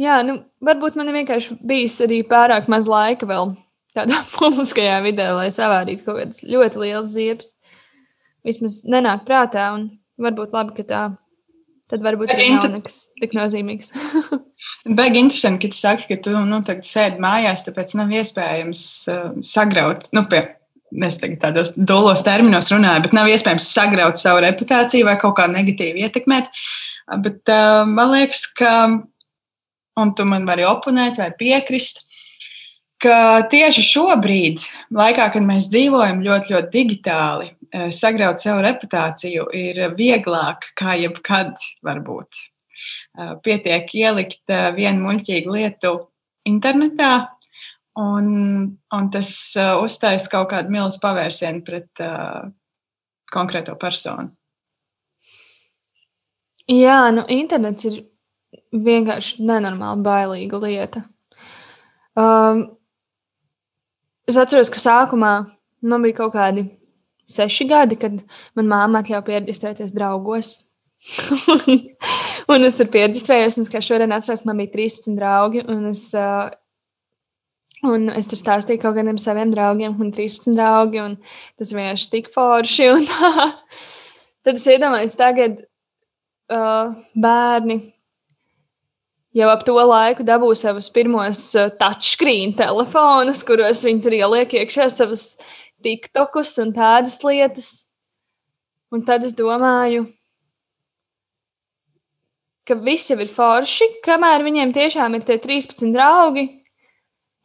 [0.00, 3.54] jā, nu, varbūt man ir vienkārši bijis arī pārāk maz laika vēl
[3.96, 7.54] tādā publiskajā vidē, lai savādītu kaut kādas ļoti lielas ziepes.
[8.46, 9.88] Vismaz nenāk prātā, un
[10.22, 11.04] varbūt labi, ka tā.
[11.90, 13.92] Tad varbūt arī nav nekas tik nozīmīgs.
[14.98, 19.28] Baigi interesanti, ka tu saki, ka tu nu, tagad sēdi mājās, tāpēc nav iespējams uh,
[19.46, 20.42] sagraut, nu, pie
[21.06, 25.48] es tagad tādos dolos terminos runāju, bet nav iespējams sagraut savu reputāciju vai kaut kā
[25.50, 26.50] negatīvi ietekmēt.
[27.22, 28.72] Bet uh, man liekas, ka,
[30.00, 32.06] un tu man vari oponēt vai piekrist,
[33.02, 34.62] ka tieši šobrīd,
[34.94, 37.50] laikā, kad mēs dzīvojam ļoti, ļoti digitāli,
[37.92, 42.44] sagraut savu reputāciju ir vieglāk kā jebkad, varbūt.
[43.44, 45.94] Pietiek ielikt vienu muļķīgu lietu
[46.48, 47.12] internetā,
[47.96, 48.26] Un,
[48.92, 52.50] un tas uh, uzstājas kaut kādu milzu pavērsienu pret uh,
[53.32, 54.28] konkrēto personu.
[56.68, 58.00] Jā, nu, internets ir
[58.74, 61.04] vienkārši nenormāli bailīga lieta.
[62.18, 62.64] Um,
[64.28, 65.32] es atceros, ka sākumā
[65.86, 66.66] man bija kaut kādi
[67.28, 68.18] seši gadi, kad
[68.58, 70.52] manā māte atļāva pierģistrēties draugos.
[72.52, 75.64] un es tur pierģistrējos, un es kā šodien atceros, man bija 13 draugi.
[75.92, 76.50] Es uh,
[77.84, 81.18] Un es tur stāstīju kaut kādiem saviem draugiem, un 13 draugi, un
[81.60, 82.88] tas vienkārši tik forši.
[84.46, 85.58] Tad es iedomājos, tagad
[86.54, 87.80] uh, bērni
[89.36, 94.88] jau ap to laiku dabūju savus pirmos uh, touchscreen telefonus, kuros viņi tur ieliek iekšā
[94.94, 95.34] savas
[95.84, 97.72] tiktokus un tādas lietas.
[98.94, 100.06] Un tad es domāju,
[102.66, 106.46] ka viss jau ir forši, kamēr viņiem tiešām ir tie 13 draugi.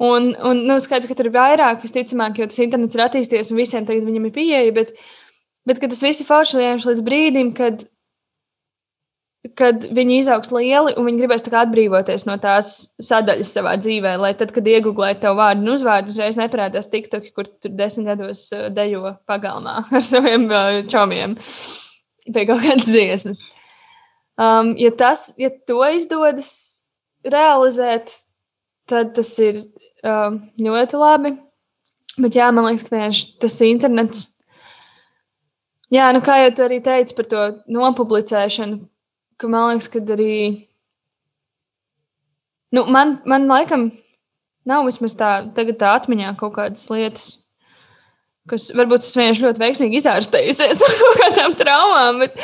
[0.02, 3.60] Un, un nu, skaidrs, ka tur ir vairāk, visticamāk, jo tas internets ir attīstījies un
[3.60, 4.74] visiem tagad viņam ir pieeja.
[4.74, 4.96] Bet,
[5.70, 7.86] bet tas viss ir forši līdz brīdim, kad
[9.58, 14.54] kad viņi izaugs lieli un viņi gribēs atbrīvoties no tās sadaļas savā dzīvē, lai tad,
[14.54, 19.16] kad iegūlēt tev vārdu un uzvārdu, uzreiz neparādās TikTok, kur tur desmit gados uh, dejo
[19.30, 21.34] pagalmā ar saviem uh, čomiem
[22.30, 23.42] pie kaut kādas dziesmas.
[24.38, 26.52] Um, ja, tas, ja to izdodas
[27.26, 28.14] realizēt,
[28.90, 29.58] tad tas ir
[30.06, 31.34] um, ļoti labi.
[32.22, 34.26] Bet jā, man liekas, ka vienkārši tas internets.
[35.92, 38.80] Jā, nu kā jau tu arī teici par to nopublicēšanu,
[39.40, 40.36] ka man liekas, ka arī.
[42.72, 43.90] Nu, man, man laikam
[44.68, 47.26] nav vismaz tā, tā atmiņā kaut kādas lietas,
[48.50, 52.38] kas varbūt es vienkārši ļoti veiksmīgi izārstējusies no kaut kādām traumām, bet,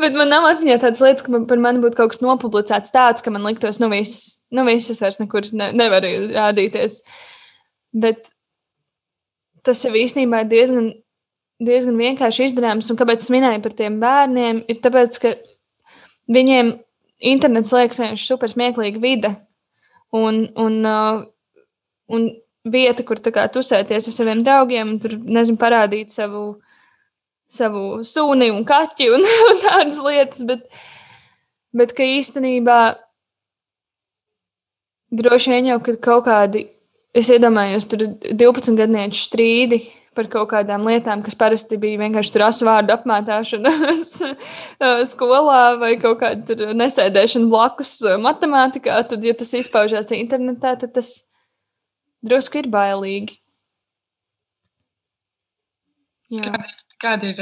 [0.00, 3.24] bet man nav atmiņā tādas lietas, ka man, par mani būtu kaut kas nopublicēts tāds,
[3.24, 7.02] ka man liktos, nu viss, nu viss es vairs nekur ne, nevaru rādīties.
[7.92, 8.30] Bet
[9.66, 10.88] tas jau īstenībā ir diezgan,
[11.62, 15.34] diezgan vienkārši izdarāms, un kāpēc es minēju par tiem bērniem, ir tāpēc, ka
[16.32, 16.76] viņiem
[17.32, 19.36] internets liekas vienkārši super smieklīga vide
[20.16, 21.20] un, un, uh,
[22.12, 22.30] un
[22.68, 26.60] vieta, kur kā, tusēties ar saviem draugiem un tur, nezinu, parādīt savu,
[27.50, 30.68] savu suni un kaķi un, un tādas lietas, bet,
[31.74, 32.82] bet ka īstenībā
[35.12, 36.68] droši vien jau, kad kaut kādi,
[37.12, 39.82] es iedomājos, tur 12 gadnieku strīdi
[40.16, 43.72] par kaut kādām lietām, kas parasti bija vienkārši tur asvārdu apmētāšana
[45.12, 51.14] skolā vai kaut kāda nesēdēšana blakus matemātikā, tad, ja tas izpaužās internetā, tad tas
[52.26, 53.38] drusku ir bailīgi.
[56.32, 56.52] Jā.
[57.02, 57.40] Kāda ir,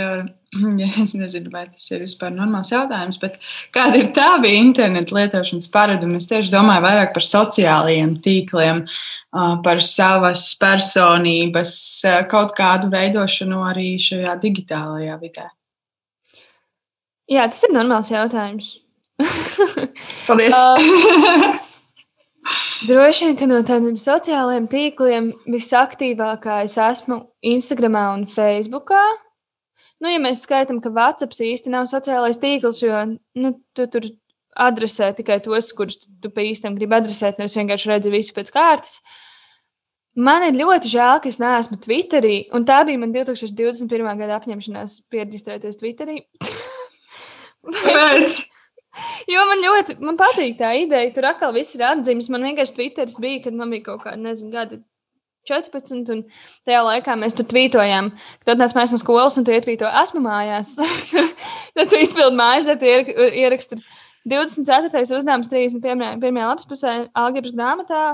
[0.81, 3.37] ja es nezinu, vai tas ir vispār normāls jautājums, bet
[3.77, 6.19] kāda ir tava interneta lietošanas paradumi?
[6.19, 8.83] Es tieši domāju vairāk par sociālajiem tīkliem,
[9.67, 11.77] par savas personības,
[12.33, 15.47] kaut kādu veidošanu arī šajā digitālajā vidē.
[17.31, 18.79] Jā, tas ir normāls jautājums.
[20.27, 20.57] Paldies!
[22.89, 28.93] Droši vien, ka no tādiem sociālajiem tīkliem visaktīvākā es esmu Instagram un Facebook.
[30.01, 33.03] Nu, ja mēs skaitām, ka WhatsApp īsti nav sociālais tīkls, jo
[33.37, 34.07] nu, tu tur
[34.57, 38.97] adresē tikai tos, kurus tu pa īstam gribi adresēt, nevis vienkārši redzi visu pēc kārtas.
[40.17, 44.09] Man ir ļoti žēl, ka es neesmu Twitterī, un tā bija mana 2021.
[44.25, 46.23] gada apņemšanās pierģistrēties Twitterī.
[47.85, 48.41] Kāpēc?
[49.33, 51.11] Jo man ļoti man patīk tā ideja.
[51.15, 52.31] Tur atkal viss ir atzīmes.
[52.33, 54.81] Man vienkārši Twitteris bija, kad man bija kaut kāda, nezinu, gada
[55.49, 56.11] 14.
[56.13, 56.25] Un
[56.69, 58.11] tajā laikā mēs tur tvītojām,
[58.43, 60.75] kad atnāc mājās no skolas un tu ietvīto, esmu mājās.
[61.77, 63.81] tad tu izpildi mājas, tad ieraksti
[64.29, 65.01] 24.
[65.17, 66.21] uzdevums 31.
[66.43, 68.05] lapas pusē, algebras grāmatā.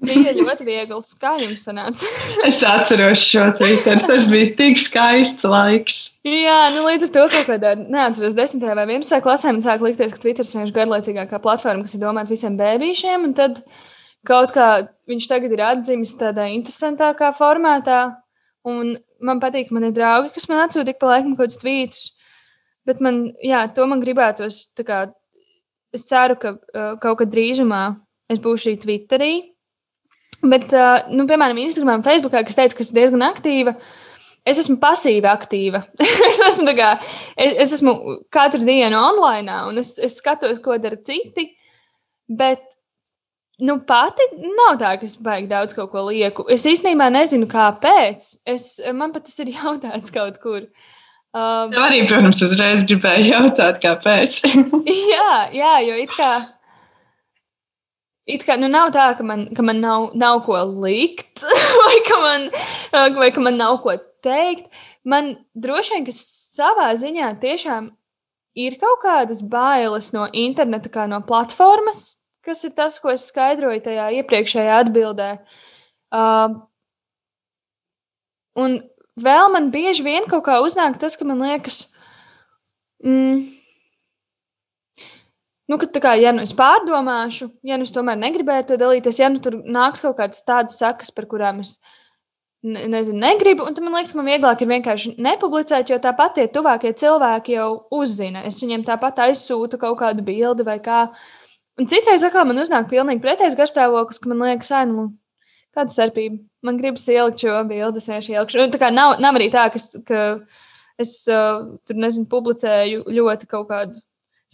[0.00, 1.10] Bija ļoti viegls.
[1.20, 2.08] Kā jums sanāca?
[2.48, 4.00] es atceros šo Twitter.
[4.08, 5.98] Tas bija tik skaists laiks.
[6.24, 8.64] Jā, nu līdz ar to kaut kādā, neatceros, 10.
[8.64, 9.20] vai 11.
[9.24, 13.28] klasē man sāk likties, ka Twitter ir vienkārši garlaicīgākā platforma, kas ir domāta visiem bērniem.
[13.28, 13.60] Un tad
[14.28, 14.70] kaut kā
[15.10, 18.00] viņš tagad ir atzīmis tādā interesantākā formātā.
[18.68, 22.02] Un man patīk, man ir draugi, kas man atsūta ik pa laikam kaut kādus tvītus.
[22.88, 24.70] Bet man, jā, to man gribētos.
[24.80, 25.04] Kā,
[25.92, 27.84] es ceru, ka uh, kaut kad drīzumā
[28.32, 29.32] es būšu arī Twitterī.
[30.40, 30.70] Bet,
[31.12, 33.74] nu, piemēram, Instagram, Facebook, kas teica, ka es esmu diezgan aktīva.
[34.48, 35.82] Es esmu pasīvi aktīva.
[36.30, 36.94] es, esmu kā,
[37.36, 37.96] es, es esmu
[38.32, 41.50] katru dienu online, un es, es skatos, ko dara citi.
[42.30, 42.62] Bet
[43.60, 46.46] nu, pati nav tā, ka es baigi daudz kaut ko lieku.
[46.52, 48.30] Es īstenībā nezinu, kāpēc.
[48.48, 50.64] Es, man pat tas ir jautāts kaut kur.
[51.30, 54.40] Um, Tev arī, protams, uzreiz gribēju jautāt, kāpēc.
[55.12, 56.32] jā, jā, jo it kā.
[58.30, 61.42] It kā nu, nav tā, ka man, ka man nav, nav ko likt,
[61.82, 62.46] vai ka, man,
[63.16, 64.68] vai ka man nav ko teikt.
[65.08, 67.90] Man droši vien, ka savā ziņā tiešām
[68.60, 73.82] ir kaut kādas bailes no interneta, kā no platformas, kas ir tas, ko es skaidroju
[73.84, 75.30] tajā iepriekšējā atbildē.
[76.10, 76.58] Uh,
[78.58, 78.80] un
[79.20, 81.84] vēl man bieži vien kaut kā uznāk tas, ka man liekas,
[83.04, 83.59] mm,
[85.70, 89.28] Nu, ka, kā, ja nu es pārdomāšu, ja nu es tomēr negribētu to dalīties, ja
[89.30, 91.76] nu tur nāks kaut kādas tādas sakas, par kurām es
[92.66, 96.48] ne, nezinu, negribu, un tad man liekas, man vieglāk ir vienkārši nepublicēt, jo tāpat tie
[96.50, 97.68] tuvākie cilvēki jau
[98.00, 98.42] uzzina.
[98.50, 101.04] Es viņiem tāpat aizsūtu kaut kādu bildi vai kā.
[101.78, 105.06] Un citreiz atkal man uznāk pilnīgi pretējs garstāvoklis, ka man liekas, ah, nu,
[105.76, 106.42] kāda starpība.
[106.66, 108.60] Man gribas ielikt šo bildi, es vienkārši ielikšu.
[108.60, 110.28] Nu, tā kā nav, nav arī tā, ka, ka
[111.00, 114.00] es uh, tur, nezinu, publicēju ļoti kaut kādu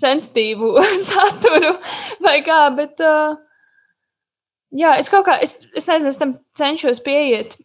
[0.00, 0.72] sensitīvu
[1.10, 1.76] saturu
[2.24, 3.36] vai kā, bet, uh,
[4.76, 7.56] jā, es kaut kā, es, es nezinu, es tam cenšos pieiet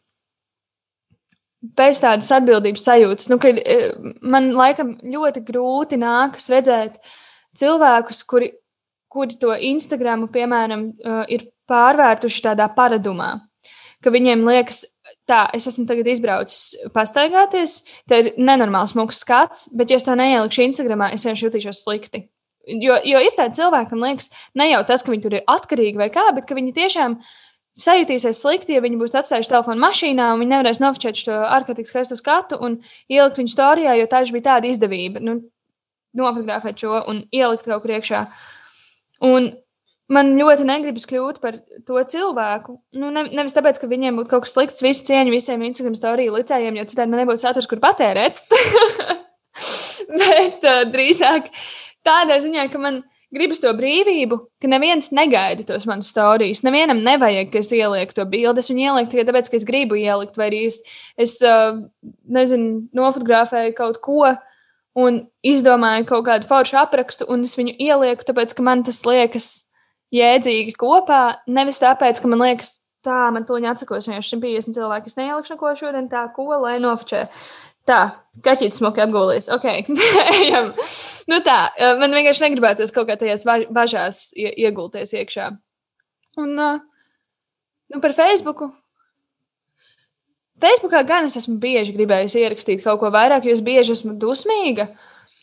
[1.77, 3.27] bez tādas atbildības sajūtas.
[3.29, 3.51] Nu, ka,
[4.25, 6.97] man laikam ļoti grūti nākas redzēt
[7.59, 8.49] cilvēkus, kuri
[9.11, 10.87] kuri to Instagramu, piemēram,
[11.31, 13.33] ir pārvērtuši tādā paradumā,
[14.03, 14.85] ka viņiem liekas,
[15.29, 20.15] tā, es esmu tagad izbraucis pastaigāties, te ir nenormāls smags skats, bet, ja es to
[20.17, 22.25] neielikšu Instagramā, es vienkārši jutīšos slikti.
[22.81, 25.97] Jo, jo ir tādi cilvēki, kam liekas, ne jau tas, ka viņi tur ir atkarīgi
[25.97, 27.17] vai kā, bet viņi tiešām
[27.81, 32.19] sajutīsies slikti, ja viņi būs atstājuši telefonu mašīnā un viņi nevarēs nofočēt šo ārkārtīgi skaistu
[32.19, 35.23] skatu un ielikt viņu storijā, jo tā bija tāda izdevība.
[35.23, 35.39] Nu,
[36.17, 38.21] nofotografēt šo un ielikt kaut kur iekšā.
[39.25, 39.51] Un
[40.11, 42.77] man ļoti negribas kļūt par to cilvēku.
[42.99, 46.35] Nu, ne, nevis tāpēc, ka viņiem būtu kaut kas slikts, visu cieņu visiem Instagram stāstījiem,
[46.35, 48.43] licējiem, jo citādi man nebūtu saturs, kur patērēt.
[50.21, 51.49] Bet uh, drīzāk
[52.07, 53.01] tādā ziņā, ka man
[53.31, 56.65] gribas to brīvību, ka neviens negaida tos manus stāstus.
[56.67, 58.59] Nevienam nevajag, ka es ielieku to bildi.
[58.59, 60.81] Es viņu ielieku tikai tāpēc, ka es gribu ielikt, vai arī es,
[61.15, 61.79] es uh,
[62.27, 64.35] nezinu, nofotografēju kaut ko
[64.99, 69.51] un izdomāju kaut kādu foršu aprakstu, un es viņu ielieku, tāpēc, ka man tas liekas
[70.15, 71.21] jēdzīgi kopā.
[71.51, 75.73] Nevis tāpēc, ka man liekas, tā, man to atsakos, jau 150 cilvēki, es neielikšu neko
[75.79, 77.27] šodien, tā, ko lai nofočē.
[77.89, 78.01] Tā,
[78.45, 79.49] kaķis smuki apgūlies.
[79.55, 79.65] Ok,
[80.37, 80.73] ejam.
[81.31, 81.57] nu tā,
[81.97, 85.49] man vienkārši negribētos kaut kā tajās bažās iegulties iekšā.
[86.41, 88.69] Un nu, par Facebooku
[90.61, 94.91] Facebookā gan es esmu bieži gribējusi ierakstīt kaut ko vairāk, jo es bieži esmu dusmīga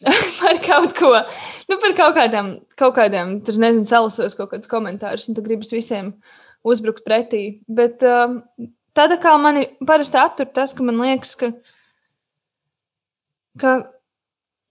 [0.41, 1.13] par kaut ko.
[1.71, 5.73] Nu, par kaut kādām, kaut kādām tur nezinu, salasos kaut kādus komentārus, un tu gribas
[5.75, 6.13] visiem
[6.67, 7.61] uzbrukt pretī.
[7.67, 8.41] Bet um,
[8.97, 11.51] tāda kā mani parasti attur tas, ka man liekas, ka,
[13.59, 13.75] ka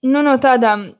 [0.06, 0.90] nu, no tādām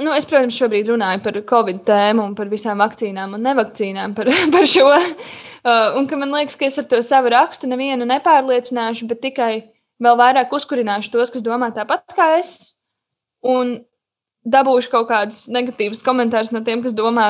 [0.00, 4.30] Nu, es, protams, šobrīd runāju par covid tēmu un par visām vakcīnām un nevakcīnām, par,
[4.54, 4.86] par šo.
[4.88, 9.50] Uh, un ka man liekas, ka es ar to savu rakstu nevienu nepārliecināšu, bet tikai
[10.02, 12.72] vēl vairāk uzkurināšu tos, kas domā tāpat kā es.
[13.42, 13.80] Un
[14.46, 17.28] dabūšu kaut kādus negatīvus komentārus no tiem, kas domā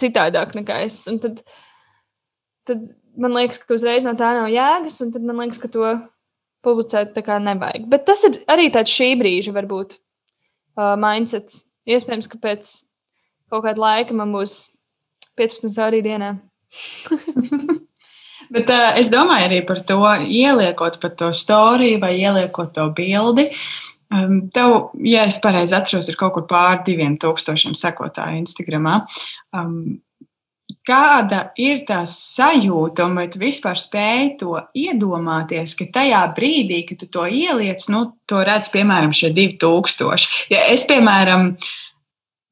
[0.00, 1.02] citādāk nekā es.
[1.10, 1.42] Un tad,
[2.68, 2.86] tad
[3.16, 5.96] man liekas, ka uzreiz no tā nav jēgas, un tad man liekas, ka to
[6.62, 7.88] publicēt tā kā nevajag.
[7.92, 9.98] Bet tas ir arī tāds šī brīža, varbūt,
[10.78, 12.68] uh, mindsets Iespējams, ka pēc
[13.50, 14.58] kaut kāda laika man būs
[15.38, 16.36] 15 stundu dienā.
[18.52, 23.48] Bet uh, es domāju arī par to, ieliekot par to storiju vai ieliekot to bildi.
[23.50, 23.91] Um,
[24.54, 28.88] tev, ja es pareizi atceros, ir kaut kur pār diviem tūkstošiem sekotāju Instagram.
[29.56, 29.76] Um,
[30.86, 37.02] kāda ir tā sajūta, un vai tu vispār spēj to iedomāties, ka tajā brīdī, kad
[37.02, 40.28] tu to ieliec, nu, to redz, piemēram, šie 2000.
[40.52, 41.52] Ja es, piemēram,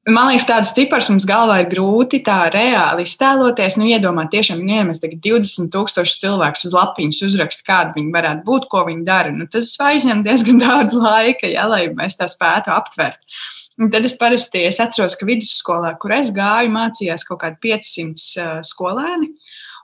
[0.09, 3.75] Man liekas, tādus ciparus mums galvā ir grūti tā reāli iztēloties.
[3.77, 8.41] Nu, iedomāt, tiešām, nu, ja mēs tagad 20,000 cilvēkus uz lapiņas uzrakstām, kādi viņi varētu
[8.47, 9.33] būt, ko viņi dara.
[9.35, 13.21] Nu, tas aizņem diezgan daudz laika, ja, lai mēs tā spētu aptvert.
[13.77, 18.65] Un tad es parasti es atceros, ka vidusskolā, kur es gāju, mācījās kaut kādi 500
[18.65, 19.29] skolēni.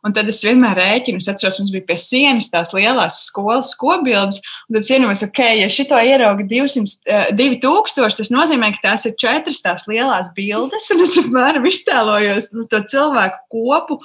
[0.08, 4.40] Un tad es vienmēr rēķinu, es atceros, mums bija pie sienas tās lielās skolas skobildes.
[4.70, 9.60] Tad es iedomājos, ok, ja šito ierauga 200, 2000, tas nozīmē, ka tās ir četras
[9.66, 10.88] tās lielās bildes.
[10.96, 14.00] Un es apmēram iztēlojos nu, to cilvēku kopu,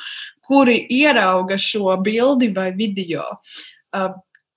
[0.48, 3.28] kuri ierauga šo bildi vai video.
[3.92, 4.10] Uh,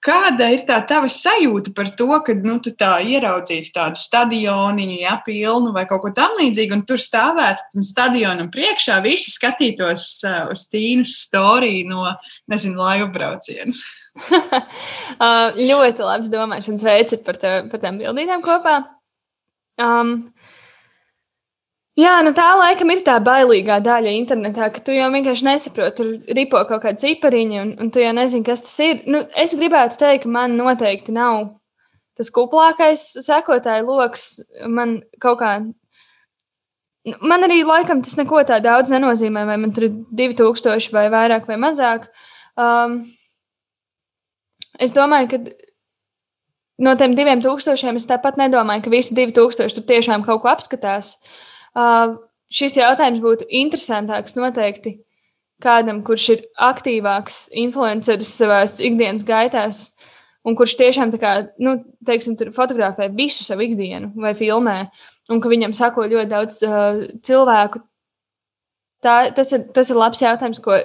[0.06, 5.16] Kāda ir tā tava sajūta par to, ka nu, tu tā ieraudzītu tādu stadioniņu, ja
[5.26, 10.68] pilnu vai kaut ko tamlīdzīgu, un tur stāvētu tam stadionam priekšā, visi skatītos uh, uz
[10.70, 12.06] Tīnas storiju no,
[12.52, 13.74] nezinu, laivu braucienu?
[14.30, 18.84] uh, ļoti labs domāšanas veids par, te, par tām bildītēm kopā.
[19.82, 20.20] Um,
[21.96, 26.34] Jā, nu tā laikam ir tā bailīgā daļa internetā, ka tu jau vienkārši nesaproti, tur
[26.36, 29.06] ripo kaut kāda cipariņa, un, un tu jau nezini, kas tas ir.
[29.08, 31.54] Nu, es gribētu teikt, ka man noteikti nav
[32.20, 34.26] tas kuplākais sekotāju lokus.
[34.68, 35.54] Man kaut kā.
[37.08, 41.08] Nu, man arī laikam tas neko tā daudz nenozīmē, vai man tur ir 2000 vai
[41.16, 42.12] vairāk vai mazāk.
[42.60, 43.00] Um,
[44.84, 45.42] es domāju, ka
[46.84, 51.16] no tiem 2000 es tāpat nedomāju, ka visi 2000 tur tiešām kaut ko apskatās.
[51.16, 51.44] Uh,
[51.76, 55.00] šis jautājums būtu interesantāks noteikti
[55.64, 59.86] kādam, kurš ir aktīvāks influenceris savā ikdienas gaitās,
[60.46, 64.78] un kurš tiešām tā kā, nu, teiksim, fotografē visu savu ikdienu vai filmē,
[65.32, 67.82] un ka viņam sako ļoti daudz uh, cilvēku.
[69.06, 70.78] tā, tas, ir, tas ir labs jautājums, ko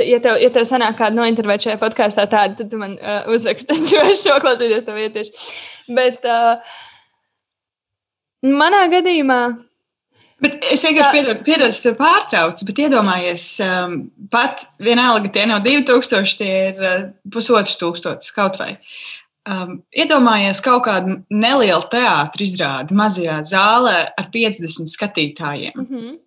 [0.00, 3.92] ja tev, ja tev sanāk kāda nointervēt šajā podkāstā, tāda, tad man uh, uzraksti, es
[3.96, 5.44] varu noklausīties tev ietieši.
[5.92, 6.78] Bet uh,
[8.46, 9.42] manā gadījumā.
[10.42, 13.96] Bet es vienkārši piedodu, piedodu es tev pārtraucu, bet iedomājies, um,
[14.32, 18.72] pat vienalga tie nav 2000, tie ir uh, pusotrs tūkstotis kaut vai.
[19.46, 25.78] Um, iedomājies kaut kādu nelielu teātru izrādi mazajā zālē ar 50 skatītājiem.
[25.78, 26.20] Mm -hmm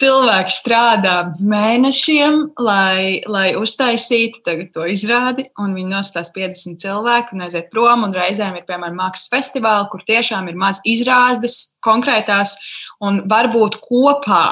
[0.00, 4.42] cilvēki strādā mēnešiem, lai, lai uztaisītu
[4.74, 8.06] to izrādi, un viņi nostās 50 cilvēku un aiziet prom.
[8.08, 12.56] Un reizēm ir, piemēram, mākslas festivāli, kur tiešām ir maz izrādes konkrētās,
[13.04, 14.46] un varbūt kopā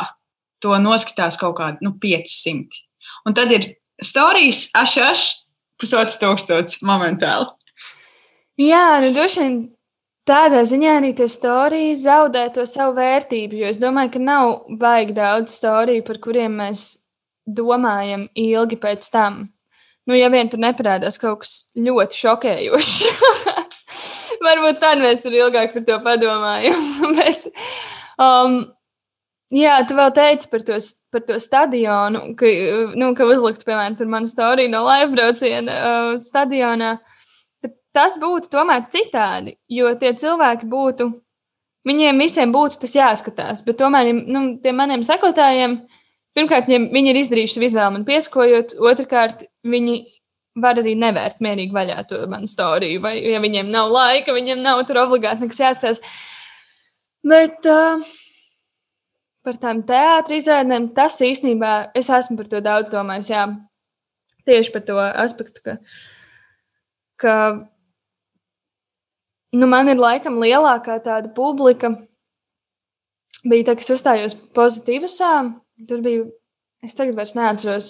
[0.63, 2.83] to noskatās kaut kādi nu, 500.
[3.27, 3.73] Un tad ir
[4.03, 5.27] stāstījis ašaš
[5.83, 7.51] pusotrs tūkstots momentāli.
[8.63, 9.57] Jā, nu droši vien
[10.23, 15.17] Tādā ziņā arī tie stāstījumi zaudē to savu vērtību, jo es domāju, ka nav baigi
[15.17, 16.85] daudz stāstīju, par kuriem mēs
[17.43, 19.49] domājam ilgi pēc tam.
[20.07, 22.95] Nu, ja vien tur neparādās kaut kas ļoti šokējošs,
[24.47, 26.87] varbūt tad mēs tur ilgāk par to padomājam.
[27.19, 27.49] Bet,
[28.23, 28.61] um,
[29.51, 30.79] jā, tu vēl teici par to,
[31.11, 32.55] par to stadionu, ka,
[32.95, 36.95] nu, ka uzlikt, piemēram, manu stāstu no laiva brauciena uh, stadionā.
[37.01, 37.12] Uh,
[37.97, 41.09] tas būtu tomēr citādi, jo tie cilvēki būtu,
[41.89, 43.63] viņiem visiem būtu tas jāskatās.
[43.67, 45.81] Bet tomēr nu, tiem maniem sekotājiem,
[46.37, 50.03] pirmkārt, viņi ir izdarījuši savu izvēli man pieskojot, otrkārt, viņi
[50.63, 54.85] var arī nevērt mierīgi vaļā to manu storiju, vai ja viņiem nav laika, viņiem nav
[54.89, 56.13] tur obligāti nekas jāstāsta.
[57.25, 58.03] Bet uh,
[59.47, 63.31] par tām teātriem izrādēm tas īstenībā es esmu par to daudz domājis.
[63.33, 63.47] Jā,
[64.49, 65.77] tieši par to aspektu, ka,
[67.23, 67.37] ka
[69.57, 71.95] nu, man ir laikam lielākā tāda publika.
[73.43, 75.33] Bija tā, kas uzstājos pozitīvusā.
[75.89, 76.27] Tur bija,
[76.87, 77.89] es tagad vairs neatceros,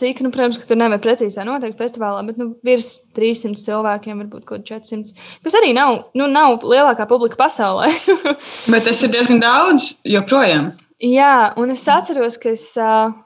[0.00, 4.44] cik, nu, protams, ka tur nevar precīzi noteikt festivālā, bet nu, virs 300 cilvēkiem, varbūt
[4.48, 5.16] kaut 400.
[5.46, 7.88] Kas arī nav, nu, nav lielākā publika pasaulē.
[8.72, 10.74] bet tas ir diezgan daudz joprojām.
[11.00, 12.70] Jā, un es atceros, ka es.
[12.76, 13.16] Uh,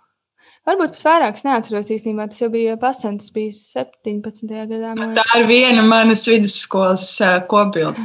[0.64, 2.28] Varbūt pat vairāk, es neatceros īstenībā.
[2.32, 2.76] Tas jau bija
[3.20, 4.52] tas bija 17.
[4.70, 4.94] gadā.
[5.18, 8.00] Tā ir viena manas vidusskolas uh, kopbilde.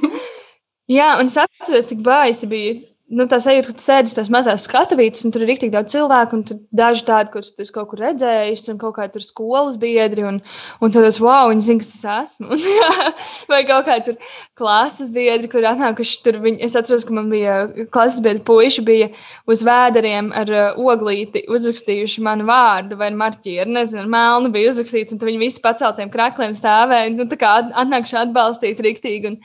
[0.98, 2.74] Jā, un es atceros, cik baisi bija
[3.12, 6.38] nu, tā sajūta, ka tu sēdi tās mazās skatuvītes, un tur ir tik daudz cilvēku,
[6.38, 10.38] un daži tādi, kurus tu kaut kur redzējis, un kaut kā tur skolas biedri, un,
[10.80, 12.56] un tad es, wow, viņi zina, kas es esmu.
[13.52, 14.16] Vai kaut kā tur
[14.58, 17.58] klases biedri, kur atnākuši tur, viņi, es atceros, ka man bija
[17.94, 19.10] klases biedri puiši, bija
[19.50, 24.72] uz vēderiem ar uh, oglīti uzrakstījuši manu vārdu, vai ar marķieru, nezinu, ar melnu bija
[24.72, 29.34] uzrakstīts, un viņi visi paceltiem krakliem stāvēja, un nu, tā kā atnākuši atbalstīt riktīgi.
[29.34, 29.42] Un,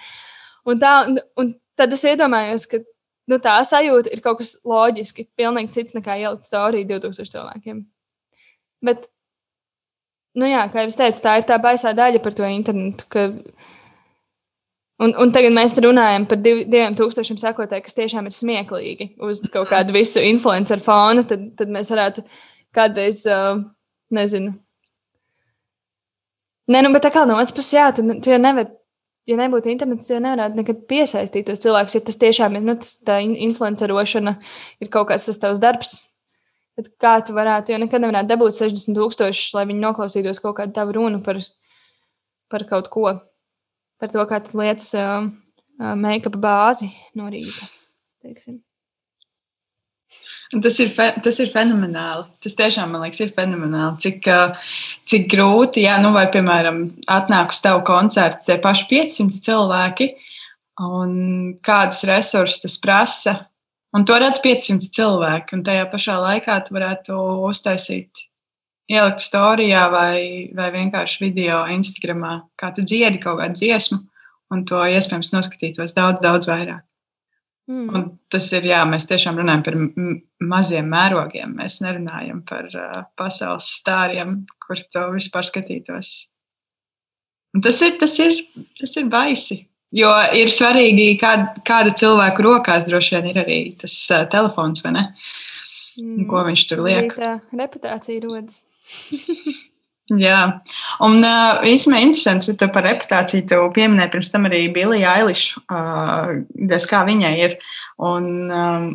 [0.71, 2.79] un tā, un, un tad es iedomājos, ka
[3.29, 7.81] nu, tā sajūta ir kaut kas loģiski, pilnīgi cits nekā ielikt storiju 2000 cilvēkiem.
[8.85, 9.09] Bet,
[10.39, 13.07] nu jā, kā jau teicu, tā ir tā baisā daļa par to internetu.
[13.11, 13.27] Ka,
[15.03, 19.43] un, un tagad mēs runājam par div, diviem tūkstošiem sekotāju, kas tiešām ir smieklīgi uz
[19.53, 21.27] kaut kādu visu influenceru fonu.
[21.29, 22.25] Tad, tad mēs varētu
[22.75, 23.61] kādreiz, uh,
[24.15, 24.55] nezinu.
[26.69, 28.69] Nē, nu, bet tā kā no otras puses, jā, tu, tu jau nevari
[29.29, 31.97] ja nebūtu internets, jau nevarētu nekad piesaistīt tos cilvēkus.
[31.97, 34.35] Ja tas tiešām ir nu, tas, tā influencerošana,
[34.81, 35.97] ir kaut kāds tas tavs darbs.
[36.79, 40.75] Tad kā tu varētu, jo nekad nevarētu dabūt 60 tūkstošus, lai viņi noklausītos kaut kādu
[40.77, 41.41] tavu runu par,
[42.51, 43.11] par kaut ko,
[43.99, 46.87] par to, kā tu lietas uh, uh, make-up bāzi
[47.19, 47.67] no rīta.
[48.23, 48.61] Teiksim.
[50.49, 52.23] Tas ir, fe, tas ir fenomenāli.
[52.41, 53.99] Tas tiešām man liekas, ir fenomenāli.
[54.01, 54.29] Cik,
[55.05, 60.09] cik grūti, ja, nu, vai, piemēram, atnāk uz tavu koncertu tie paši 500 cilvēki,
[60.81, 61.13] un
[61.65, 63.35] kādus resursus tas prasa.
[63.93, 68.25] Un to redz 500 cilvēki, un tajā pašā laikā tu varētu uztaisīt,
[68.89, 74.01] ielikt storijā vai, vai vienkārši video Instagramā, kā tu dziedi kaut kādu dziesmu,
[74.53, 76.88] un to iespējams noskatītos daudz, daudz vairāk.
[77.69, 77.89] Mm.
[77.93, 79.75] Un tas ir, jā, mēs tiešām runājam par
[80.51, 81.53] maziem mērogiem.
[81.59, 86.15] Mēs nerunājam par uh, pasaules stāriem, kur to vispār skatītos.
[87.53, 88.33] Un tas ir, tas ir,
[88.81, 89.61] tas ir baisi.
[89.93, 94.95] Jo ir svarīgi, kāda, kāda cilvēka rokās droši vien ir arī tas uh, telefons, vai
[94.97, 95.05] ne?
[95.99, 96.25] Mm.
[96.29, 97.13] Ko viņš tur liek?
[97.17, 98.65] Tā reputācija rodas.
[100.17, 100.37] Jā,
[101.05, 106.79] un uh, īstenībā interesanti, ka par reputāciju te pieminēja pirms tam arī Bilija Eiliša, uh,
[106.89, 107.57] kā viņai ir.
[108.01, 108.87] Un, um,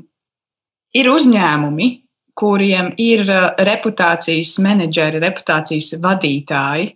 [0.95, 1.89] ir uzņēmumi,
[2.35, 6.91] kuriem ir uh, reputācijas menedžeri, reputācijas vadītāji.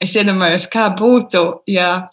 [0.00, 2.08] Es iedomājos, kā būtu, ja,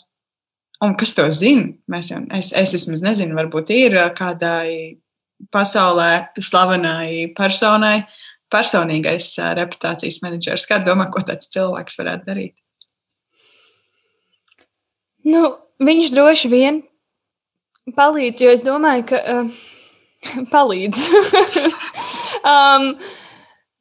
[0.83, 4.99] un kas to zina, mēs es, es vismaz nezinu, varbūt ir kādai
[5.51, 8.03] pasaulē slavenai personai
[8.53, 10.67] personīgais reputācijas menedžers?
[10.69, 12.55] Kā domā, ko tāds cilvēks varētu darīt?
[15.23, 16.81] Nu, viņš droši vien
[17.97, 19.51] palīdz, jo es domāju, ka uh,
[20.53, 21.03] palīdz.
[22.53, 22.89] um,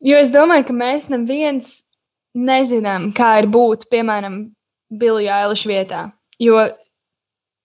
[0.03, 1.77] jo es domāju, ka mēs neviens
[2.33, 4.45] nezinām, kā ir būt, piemēram,
[4.93, 6.01] Billijā Eiliša vietā.
[6.43, 6.65] Jo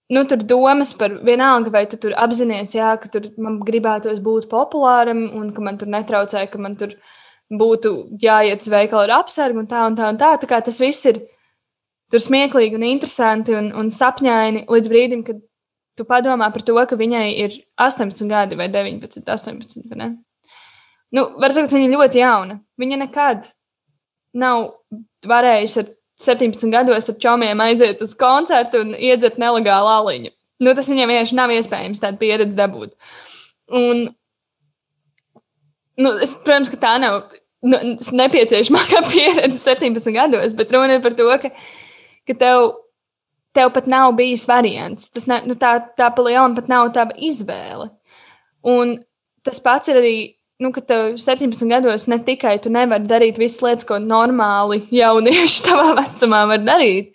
[0.10, 4.50] nu, tur domas par vienalga, vai tu tur apzinājies, jā, ka tur man gribētos būt
[4.52, 6.94] populāram un ka man tur netraucē, ka man tur
[7.52, 10.34] būtu jāiet uz veikalu ar apsargu un tā un tā un tā.
[10.40, 11.22] tā kā tas viss ir
[12.12, 15.44] tur smieklīgi un interesanti un, un sapņaini līdz brīdim, kad
[15.98, 19.88] tu padomā par to, ka viņai ir 18 gadi vai 19, 18.
[19.92, 20.12] Vai
[21.16, 22.60] nu, var teikt, viņa ir ļoti jauna.
[22.80, 23.48] Viņa nekad
[24.38, 24.70] nav
[25.28, 30.32] varējusi ar 17 gados ar čomiem aiziet uz koncertu un iedzert nelegālu aliņu.
[30.64, 32.96] Nu, tas viņam vienkārši nav iespējams tādu pieredzi dabūt.
[33.78, 34.08] Un,
[36.02, 37.20] nu, es, protams, ka tā nav
[37.62, 37.80] nu,
[38.22, 41.54] nepieciešamākā pieredze 17 gados, bet runa ir par to, ka,
[42.30, 42.72] ka tev,
[43.58, 45.12] tev pat nav bijis variants.
[45.14, 47.92] Tas ne, nu, tā, tā pa lielam pat nav tava izvēle.
[48.68, 48.98] Un
[49.46, 50.16] tas pats ir arī
[50.60, 55.64] nu, ka tev 17 gados ne tikai tu nevari darīt visas lietas, ko normāli jaunieši
[55.68, 57.14] tavā vecumā var darīt,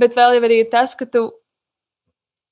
[0.00, 1.30] bet vēl jau arī tas, ka tu.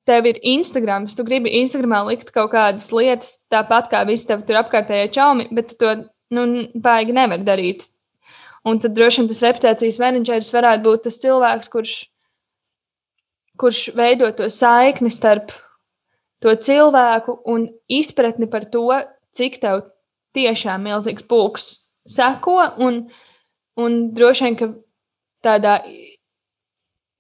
[0.03, 4.57] Tev ir Instagram, tu gribi Instagramā likt kaut kādas lietas, tāpat kā visi tev tur
[4.59, 5.93] apkārtējie čaumi, bet tu to
[6.35, 7.85] nu, baigi nevar darīt.
[8.67, 11.93] Un tad droši vien tas reputācijas menedžeris varētu būt tas cilvēks, kurš,
[13.63, 15.55] kurš veido to saikni starp
[16.43, 18.89] to cilvēku un izpratni par to,
[19.39, 19.87] cik tev
[20.37, 21.68] tiešām milzīgs pulks
[22.09, 22.59] seko.
[22.83, 23.05] Un,
[23.80, 24.70] un droši vien, ka
[25.45, 25.78] tādā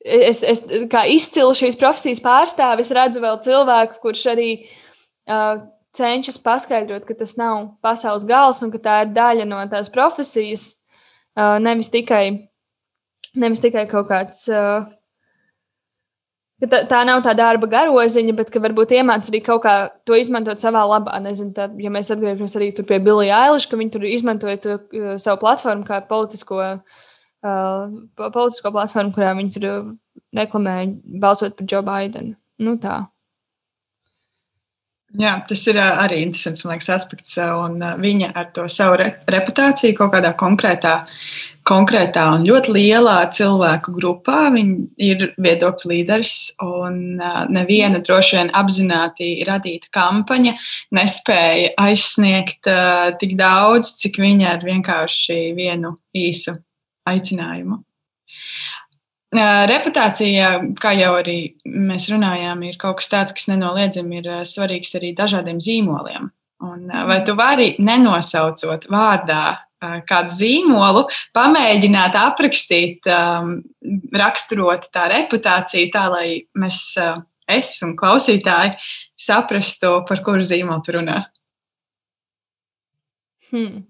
[0.04, 5.62] es, es kā izcilu šīs profesijas pārstāvis, redzu vēl cilvēku, kurš arī uh,
[5.96, 10.66] cenšas paskaidrot, ka tas nav pasaules gals un ka tā ir daļa no tās profesijas,
[11.36, 12.24] uh, nevis tikai,
[13.36, 14.46] nevis tikai kaut kāds.
[14.50, 14.88] Uh,
[16.62, 19.74] Tā, tā nav tā darba garoziņa, bet ka varbūt iemācīt arī kaut kā
[20.06, 21.16] to izmantot savā labā.
[21.24, 25.16] Nezinu, tā, ja mēs atgriežamies arī pie Billy Eilish, ka viņi tur izmantoja to, uh,
[25.18, 26.60] savu platformu kā politisko,
[27.42, 29.66] uh, politisko platformu, kurā viņi tur
[30.38, 30.92] reklamēja
[31.24, 32.36] balsot par Joe Bidenu.
[32.62, 33.00] Nu, tā.
[35.20, 37.34] Jā, tas ir arī interesants liekas, aspekts.
[37.36, 40.94] Un viņa ar to savu re reputāciju kaut kādā konkrētā,
[41.68, 44.46] konkrētā un ļoti lielā cilvēku grupā.
[44.56, 47.20] Ir viedokļu līderis, un
[47.52, 50.56] neviena droši vien apzināti radīta kampaņa
[50.96, 52.72] nespēja aizsniegt
[53.20, 56.56] tik daudz, cik viņa ar vienkārši vienu īsu
[57.08, 57.82] aicinājumu.
[59.32, 65.14] Reputācija, kā jau arī mēs runājām, ir kaut kas tāds, kas nenoliedzami ir svarīgs arī
[65.16, 66.28] dažādiem zīmoliem.
[66.62, 69.44] Un vai tu vari nenosaucot vārdā
[70.06, 73.08] kādu zīmolu, pamēģināt aprakstīt,
[74.22, 76.26] raksturot tā reputāciju, tā lai
[76.58, 76.82] mēs,
[77.50, 78.76] es un klausītāji,
[79.18, 81.22] saprastu, par kuru zīmolu tu runā?
[83.50, 83.82] Hmm.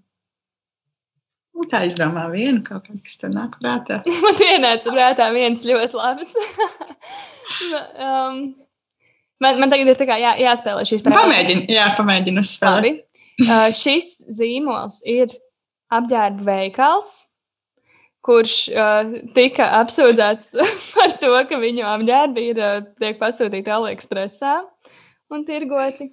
[1.53, 4.01] Nu, tā izdomā vienu kaut kā, kas tev nāk prātā.
[4.25, 6.33] Man ienāca prātā viens ļoti labs.
[8.07, 8.39] um,
[9.43, 11.19] man, man tagad ir jā, jāspēlē šīs spēles.
[11.19, 13.03] Pamēģini, jā, pamēģini uzspēlēt.
[13.43, 15.33] Uh, šis zīmols ir
[15.91, 17.09] apģērba veikals,
[18.23, 20.53] kurš uh, tika apsūdzēts
[20.93, 24.53] par to, ka viņu apģērbi ir uh, tiek pasūtīti AliExpressā
[25.33, 26.11] un tirgoti.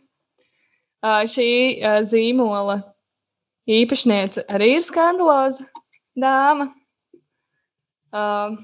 [1.04, 1.50] Uh, šī
[1.84, 2.80] uh, zīmola
[3.70, 5.68] īpašniece arī ir skandaloza
[6.20, 6.72] dāma.
[8.10, 8.58] Uh,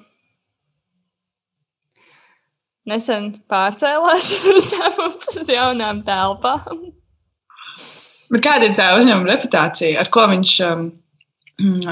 [2.90, 6.88] nesen pārcēlās šis uzņēmums uz jaunām telpām.
[8.34, 10.88] Bet kāda ir tā uzņēmuma reputācija, ar ko viņš um,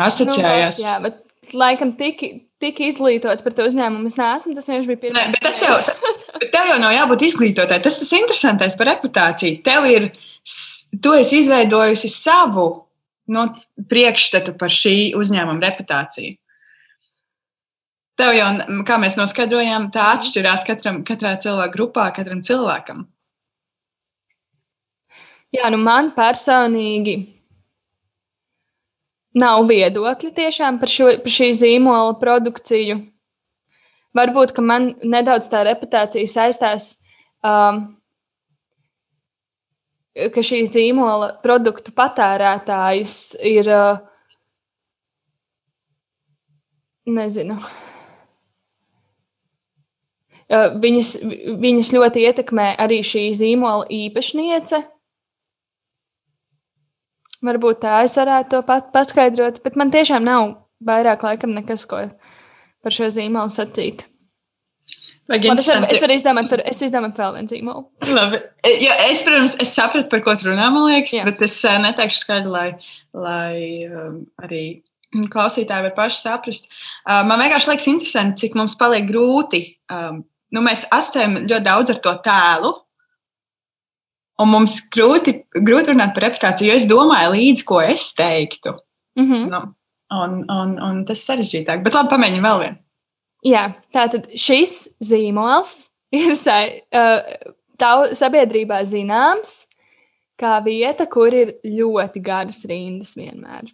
[0.01, 0.79] asociējās?
[0.81, 2.23] Nu, jā, bet laikam tik,
[2.63, 4.55] tik izglītot par to uzņēmumu es neesmu.
[4.57, 5.27] Tas vienkārši bija pirmais.
[5.27, 5.75] Ne, bet tas jau,
[6.41, 7.77] bet tev jau nav jābūt izglītotai.
[7.85, 9.61] Tas tas interesantais par reputāciju.
[9.65, 10.09] Tev ir,
[11.03, 12.67] tu esi izveidojusi savu
[13.31, 13.45] nu,
[13.89, 16.35] priekšstatu par šī uzņēmuma reputāciju.
[18.19, 18.49] Tev jau,
[18.85, 23.07] kā mēs noskaidrojām, tā atšķirās katram, katrā cilvēka grupā, katram cilvēkam.
[25.53, 27.15] Jā, nu man personīgi
[29.37, 32.99] nav viedokļi tiešām par, šo, par šī zīmola produkciju.
[34.13, 36.89] Varbūt, ka man nedaudz tā reputācija saistās
[37.41, 37.81] um,
[40.13, 43.17] ka šī zīmola produktu patērētājs
[43.49, 43.69] ir.
[47.03, 47.57] Nezinu.
[50.83, 51.09] Viņas,
[51.59, 54.79] viņas ļoti ietekmē arī šī zīmola īpašniece.
[57.43, 60.45] Varbūt tā es varētu to pat paskaidrot, bet man tiešām nav
[60.87, 62.05] vairāk laikam nekas, ko
[62.83, 64.05] par šo zīmolu sacīt.
[65.31, 67.83] Man es, varu, es varu izdomāt, par, es izdomāju vēl vienu zīmolu.
[68.11, 68.39] Labi.
[68.83, 71.23] Ja, es, protams, es sapratu, par ko tu runā, man liekas, Jā.
[71.29, 72.65] bet es uh, neteikšu skaidri, lai,
[73.15, 74.63] lai um, arī
[75.31, 76.67] klausītāji var paši saprast.
[77.07, 79.63] Uh, man vienkārši liekas interesanti, cik mums paliek grūti.
[79.93, 82.73] Um, nu, mēs asociējam ļoti daudz ar to tēlu.
[84.43, 88.75] Un mums grūti, grūti runāt par reputāciju, jo es domāju līdzi, ko es teiktu.
[89.15, 89.49] Mm -hmm.
[89.53, 89.59] nu,
[90.19, 91.83] un, un, un tas sarežģītāk.
[91.85, 92.82] Bet labi, pamēģinām vēl vienu.
[93.43, 95.73] Jā, tātad šis zīmols
[96.15, 97.49] ir uh,
[98.15, 99.65] sabiedrībā zināms
[100.39, 103.67] kā vieta, kur ir ļoti garas rindas vienmēr.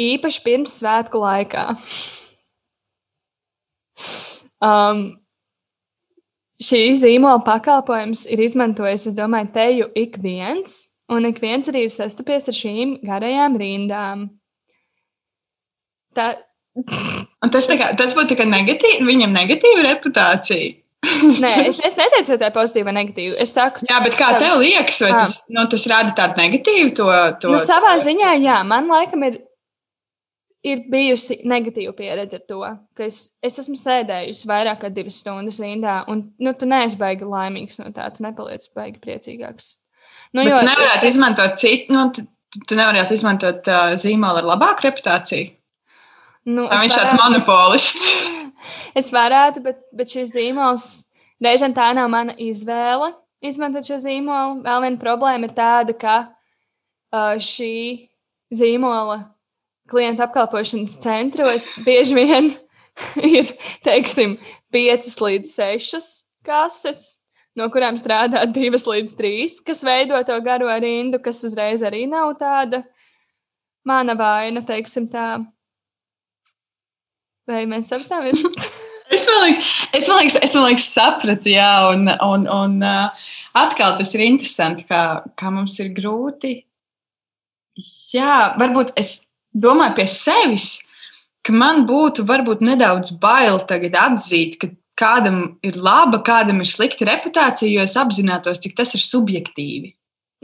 [0.00, 1.68] Īpaši pirms svētku laikā.
[4.68, 5.04] um,
[6.60, 10.80] šī zīmola pakalpojums ir izmantojis, es domāju, teju ik viens,
[11.12, 14.28] un ik viens arī ir sastapies ar šīm garajām rindām.
[16.16, 16.32] Tā,
[16.76, 20.74] Un tas, kā, tas būtu negatīvi, viņam negatīva reputācija.
[21.42, 23.36] Nē, es, es neteicu, vai tā ir pozitīva vai negatīva.
[23.42, 27.08] Es saku, jā, bet kā tev liekas, vai tas, nu, tas rada tādu negatīvu to?
[27.42, 28.06] to nu, savā to...
[28.08, 29.38] ziņā, jā, man laikam ir,
[30.66, 32.62] ir bijusi negatīva pieredze ar to,
[32.98, 37.28] ka es, es esmu sēdējusi vairāk kā divas stundas rindā, un nu, tu neesi baigi
[37.28, 39.76] laimīgs no tā, tu nepaliec baigi priecīgāks.
[40.32, 42.26] Nu, bet jo, tu nevarētu es, izmantot citu, nu, tu,
[42.66, 45.52] tu nevarētu izmantot uh, zīmolu ar labāku reputāciju.
[46.46, 48.08] Nu, viņš ir tāds monopolists.
[49.00, 50.88] es varētu, bet, bet šis zīmols
[51.42, 53.12] reizēm tā nav mana izvēle
[53.44, 54.62] izmantot šo zīmolu.
[54.64, 57.74] Vēl viena problēma ir tāda, ka uh, šī
[58.54, 59.22] zīmola
[59.90, 62.50] klienta apkalpošanas centros bieži vien
[63.36, 63.52] ir,
[63.86, 64.36] teiksim,
[64.74, 66.08] 5 līdz 6
[66.46, 67.02] kases,
[67.58, 72.34] no kurām strādā 2 līdz 3, kas veido to garo rindu, kas uzreiz arī nav
[72.40, 72.82] tāda
[73.86, 75.44] mana vaina, teiksim tā.
[77.46, 78.42] Vai mēs sapratāmies?
[79.06, 82.80] Es man liekas, es man liekas, sapratu, jā, un, un, un
[83.54, 85.02] atkal tas ir interesanti, kā,
[85.38, 86.56] kā mums ir grūti.
[88.10, 89.20] Jā, varbūt es
[89.54, 90.66] domāju pie sevis,
[91.46, 97.06] ka man būtu varbūt nedaudz bail tagad atzīt, ka kādam ir laba, kādam ir slikta
[97.06, 99.94] reputācija, jo es apzinātos, cik tas ir subjektīvi.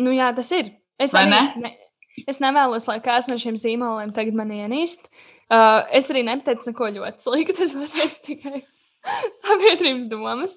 [0.07, 0.70] Nu jā, tas ir.
[1.03, 1.66] Es, Vai arī, ne?
[1.66, 5.11] Ne, es nevēlos, lai kāds no šiem zīmoliem tagad man ienīst.
[5.11, 7.66] Uh, Uh, es arī nepateicu neko ļoti sliktu.
[7.66, 8.62] Es pateicu tikai
[9.42, 10.57] sabiedrības domas.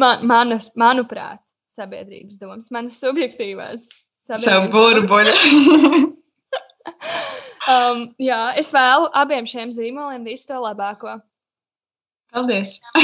[0.00, 3.90] Man, manas, manuprāt, sabiedrības domas, manas subjektīvās.
[4.20, 5.34] Savu burbuļu.
[7.72, 11.18] um, jā, es vēlu abiem šiem zīmoliem visu to labāko.
[12.30, 12.78] Paldies!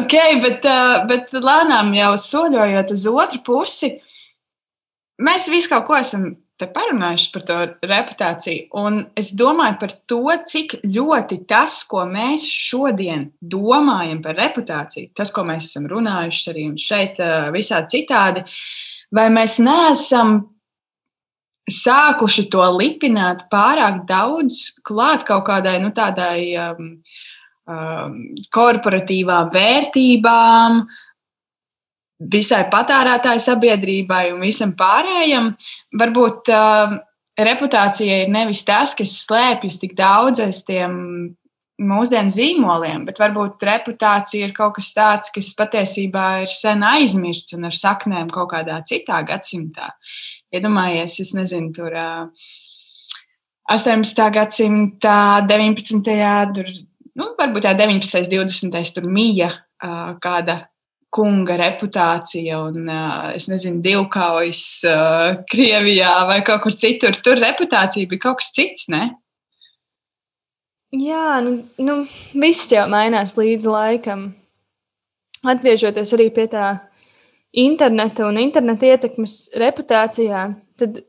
[0.00, 3.94] ok, bet, uh, bet lēnām jau soļojot uz otru pusi,
[5.22, 6.32] mēs visi kaut ko esam
[6.68, 7.56] parunājuši par to
[7.88, 8.66] reputāciju.
[8.80, 10.20] Un es domāju par to,
[10.52, 16.68] cik ļoti tas, ko mēs šodien domājam par reputāciju, tas, ko mēs esam runājuši arī
[16.80, 17.20] šeit,
[17.54, 18.44] visā citādi,
[19.14, 20.40] vai mēs neesam
[21.70, 26.96] sākuši to lipināt pārāk daudz klāt kaut kādai nu, tādai um,
[27.70, 28.16] um,
[28.50, 31.06] korporatīvām vērtībām, uh,
[32.20, 35.54] visai patērētāju sabiedrībai un visam pārējam.
[36.00, 36.96] Varbūt uh,
[37.40, 41.36] reputācija ir nevis tas, kas slēpjas tik daudz aiz tiem
[41.80, 47.70] mūsdienu zīmoliem, bet varbūt reputācija ir kaut kas tāds, kas patiesībā ir sen aizmirsts un
[47.70, 49.94] ar saknēm kaut kādā citā gadsimtā.
[50.52, 52.50] Iedomājies, ja es nezinu, tur uh,
[53.70, 54.26] 18.
[54.34, 55.14] gadsimta,
[55.48, 56.02] 19.
[56.56, 56.68] tur,
[57.16, 58.28] nu, varbūt tā 19.
[58.28, 58.92] 20.
[58.96, 60.66] tur mija uh, kāda
[61.10, 62.86] kunga reputācija un,
[63.34, 64.62] es nezinu, divkaujas
[65.50, 67.18] Krievijā vai kaut kur citur.
[67.18, 69.08] Tur reputācija bija kaut kas cits, ne?
[70.90, 72.00] Jā, nu, nu
[72.34, 74.30] viss jau mainās līdz laikam.
[75.46, 76.72] Atgriežoties arī pie tā
[77.56, 80.42] interneta un interneta ietekmes reputācijā,
[80.78, 81.00] tad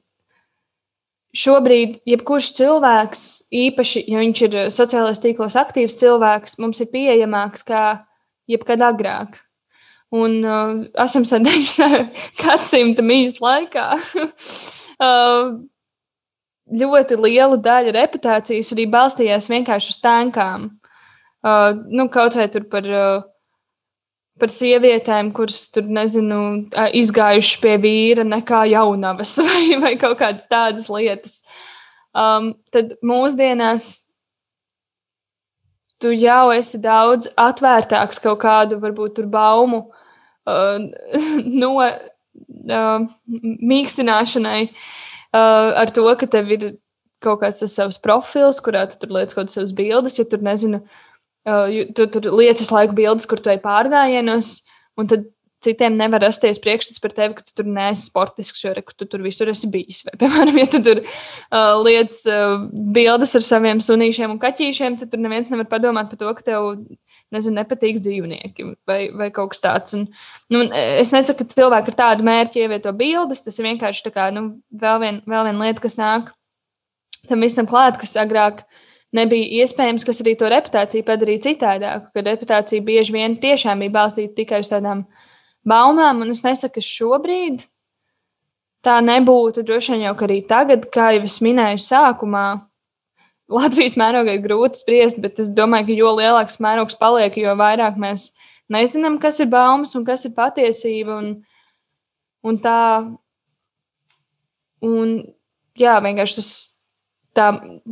[1.38, 7.84] šobrīd jebkurš cilvēks, īpaši, ja viņš ir sociālajos tīklos aktīvs cilvēks, mums ir pieejamāks kā
[8.52, 9.38] jebkad agrāk.
[10.12, 12.10] Un uh, esam sen 19.
[12.42, 13.88] gadsimta mījas laikā.
[15.08, 15.54] uh,
[16.72, 20.68] ļoti liela daļa reputācijas arī balstījās vienkārši uz tankām.
[21.42, 23.24] Uh, nu, kaut vai tur par, uh,
[24.40, 26.42] par sievietēm, kuras tur, nezinu,
[27.00, 31.40] izgājušas pie vīra nekā jaunavas vai, vai kaut kādas tādas lietas.
[32.12, 34.10] Um, tad mūsdienās
[36.04, 40.01] tu jau esi daudz atvērtāks kaut kādu, varbūt, baumu uh,
[41.64, 43.06] no, uh,
[43.74, 46.70] mīkstināšanai, uh, ar to, ka tev ir
[47.22, 50.42] kaut kāds tas savs profils, kurā tu tur liec kaut kādas savas bildes, ja tur
[50.46, 50.82] nezinu,
[51.50, 54.56] uh, tu tur liec visu laiku bildes, kur tu ej pārgājienos,
[55.00, 55.30] un tad
[55.62, 59.22] citiem nevar rasties priekšstats par tevi, ka tu tur neesi sportisks, jo re, tu tur
[59.22, 60.02] visur esi bijis.
[60.08, 65.14] Vai, piemēram, ja tu tur uh, liec uh, bildes ar saviem sunīšiem un kaķīšiem, tad
[65.14, 66.72] tur neviens nevar padomāt par to, ka tev
[67.36, 69.96] nezinu, nepatīk dzīvnieki vai, vai kaut kas tāds.
[69.98, 70.06] Un,
[70.54, 73.44] nu, es nesaku, ka cilvēki ar tādu mērķi ievieto bildes.
[73.46, 74.48] Tas ir vienkārši kā, nu,
[74.84, 76.32] vēl, vien, vēl viena lieta, kas nāk
[77.30, 78.64] tam visam klāt, kas agrāk
[79.16, 82.10] nebija iespējams, kas arī to reputāciju padarīja citādāku.
[82.16, 85.06] Kad reputācija bieži vien tiešām bija balstīta tikai uz tādām
[85.68, 87.68] baumām, un es nesaku, ka šobrīd
[88.86, 89.64] tā nebūtu.
[89.68, 92.46] Droši vien jau arī tagad, kā jau es minēju sākumā,
[93.52, 98.00] Latvijas mērogā ir grūti spriest, bet es domāju, ka jo lielāks mērogs paliek, jo vairāk
[98.00, 98.32] mēs
[98.72, 101.18] nezinām, kas ir baumas un kas ir patiesība.
[101.20, 101.32] Un,
[102.48, 102.82] un tā,
[104.88, 105.16] un
[105.78, 106.52] jā, vienkārši tas.
[107.32, 107.46] Tā,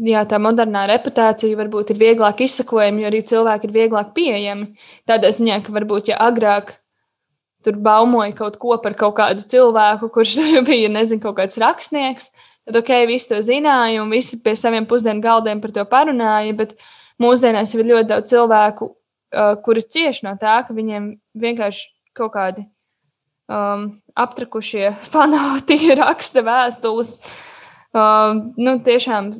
[0.03, 4.65] jā, tā modernā reputācija varbūt ir vieglāk izsakojama, jo arī cilvēki ir vieglāk pieejami.
[5.07, 6.73] Tādā ziņā, ka varbūt, ja agrāk
[7.63, 10.35] tur baumoja kaut ko par kaut kādu cilvēku, kurš
[10.67, 12.33] bija, nezinu, kaut kāds rakstnieks,
[12.69, 16.53] Tad, ok, visi to zināja, un visi pie saviem pusdienu galdiem par to parunāja.
[16.53, 16.75] Bet
[17.17, 21.07] mūsdienās ir ļoti daudz cilvēku, uh, kuri cieš no tā, ka viņiem
[21.41, 22.67] vienkārši kaut kādi
[23.49, 27.15] um, aptrakušie fanāti raksta vēstules.
[27.89, 29.33] Uh, nu, tiešām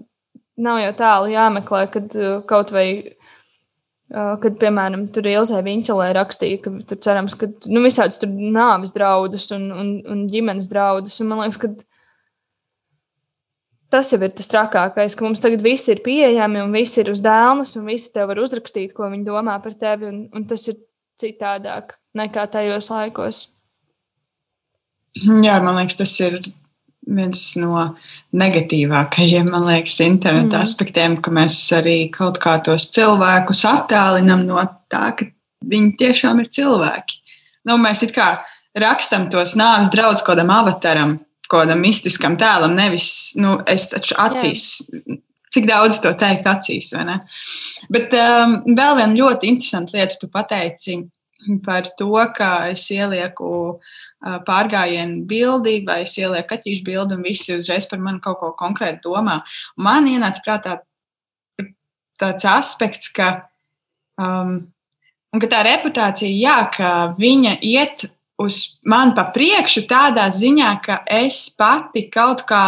[0.65, 2.89] nav jau tālu jāmeklē, kad uh, kaut vai
[4.09, 9.51] kad, piemēram, tur Ilzē Viņķelē rakstīja, ka tur cerams, ka nu, visādas tur nāves draudus
[9.53, 11.19] un, un, un ģimenes draudus.
[11.21, 11.69] Un man liekas, ka
[13.93, 17.21] tas jau ir tas trakākais, ka mums tagad viss ir pieejami un viss ir uz
[17.25, 20.79] dēlnes, un visi tev var uzrakstīt, ko viņi domā par tevi, un, un tas ir
[21.19, 23.43] citādāk nekā tajos laikos.
[25.17, 26.37] Jā, man liekas, tas ir
[27.09, 27.85] viens no
[28.37, 30.61] negatīvākajiem, man liekas, interneta mm.
[30.61, 34.61] aspektiem, ka mēs arī kaut kā tos cilvēkus attālinam no
[34.91, 35.25] tā, ka
[35.69, 37.17] viņi tiešām ir cilvēki.
[37.67, 38.35] Nu, mēs it kā
[38.77, 41.17] rakstam tos nāves draudus kādam avataram,
[41.49, 43.09] kaut kādam mistiskam tēlam, nevis
[43.41, 44.69] nu, es taču acīs.
[44.89, 45.19] Jā.
[45.49, 47.15] Cik daudz to teikt acīs, vai ne?
[47.89, 50.99] Bet um, vēl viena ļoti interesanta lieta, tu pateici
[51.65, 57.57] par to, ka es ielieku uh, pārgājienu bildi vai es ielieku kaķīšu bildi un visi
[57.57, 59.39] uzreiz par mani kaut ko konkrēti domā.
[59.81, 60.77] Man ienāca prātā
[62.19, 63.31] tāds aspekts, ka,
[64.21, 64.59] um,
[65.33, 68.09] ka tā reputācija, jā, ka viņa iet
[68.39, 72.63] uz mani pa priekšu tādā ziņā, ka es pati kaut kā,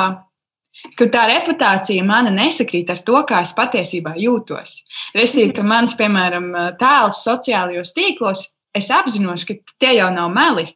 [0.97, 4.81] ka tā reputācija mana nesakrīt ar to, kā es patiesībā jūtos.
[5.17, 6.51] Restīvi, ka mans, piemēram,
[6.81, 10.69] tēls sociālajos tīklos, es apzinos, ka tie jau nav meli.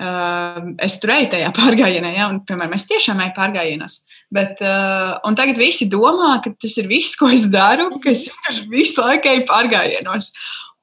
[0.00, 3.98] Uh, es tur eju tajā pārgājienā, ja, un, piemēram, es tiešām eju pārgājienos.
[4.32, 8.24] Bet, uh, un tagad visi domā, ka tas ir viss, ko es daru, ka es
[8.30, 10.32] vienkārši visu laiku eju pārgājienos.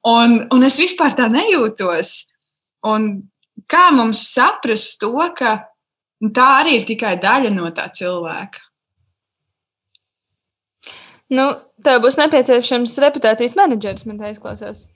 [0.06, 2.27] Un, un es vispār tā nejūtos.
[2.86, 3.08] Un
[3.70, 5.56] kā mums saprast to, ka
[6.34, 8.64] tā arī ir tikai daļa no tā cilvēka?
[11.28, 11.50] Nu,
[11.84, 14.86] tev būs nepieciešams reputācijas menedžers, man tā izklausās.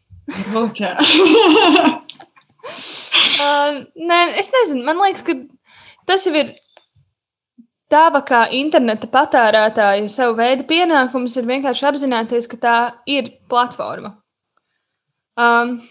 [3.43, 5.37] uh, nē, es nezinu, man liekas, ka
[6.09, 6.55] tas jau ir
[7.93, 12.77] tava kā interneta patērētāja savu veidu pienākums ir vienkārši apzināties, ka tā
[13.11, 14.15] ir platforma.
[15.37, 15.83] Um,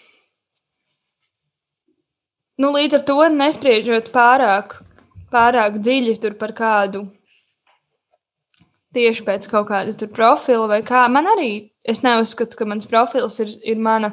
[2.61, 4.75] Nu, līdz ar to nespriežot pārāk,
[5.33, 7.07] pārāk dziļi par kādu
[8.93, 11.05] tieši pēc kaut kāda profila vai kā.
[11.09, 11.51] Man arī,
[11.87, 14.11] es neuzskatu, ka mans profils ir, ir mana,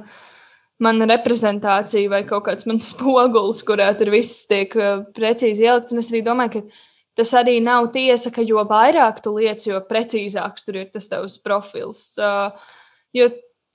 [0.80, 5.92] mana reprezentācija vai kaut kāds mans spogulis, kurā tur viss tiek uh, precīzi ielikts.
[5.92, 9.82] Un es arī domāju, ka tas arī nav tiesa, ka jo vairāk tu liec, jo
[9.90, 12.14] precīzāks tur ir tas tavs profils.
[12.16, 12.54] Uh,
[13.12, 13.28] jo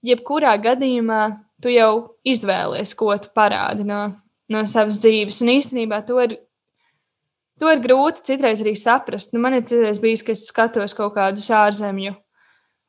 [0.04, 1.24] jebkurā gadījumā
[1.62, 1.94] tu jau
[2.28, 4.08] izvēlies, ko tu parādi no,
[4.52, 5.42] no savas dzīves.
[5.44, 6.38] Un īstenībā to ir,
[7.62, 9.34] to ir grūti citreiz arī saprast.
[9.34, 12.16] Nu, man ir citreiz bijis, ka es skatos kaut kādus ārzemju,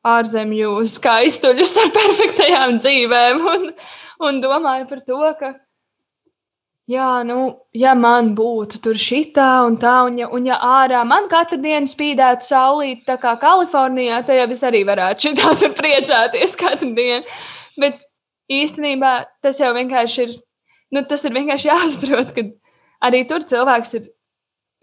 [0.05, 3.69] ārzemju skaistuļus ar perfektajām dzīvēm un,
[4.27, 5.55] un domāju par to, ka.
[6.85, 11.25] Jā, nu, ja man būtu tur šitā un tā, un ja, un ja ārā man
[11.31, 16.53] katru dienu spīdētu saulīt, tā kā Kalifornijā, tad jau es arī varētu šitā tur priecāties
[16.59, 17.25] katru dienu.
[17.81, 17.97] Bet
[18.53, 20.35] īstenībā tas jau vienkārši ir
[20.95, 22.47] nu, tas ir vienkārši jāsaprot, ka
[23.05, 24.09] arī tur cilvēks ir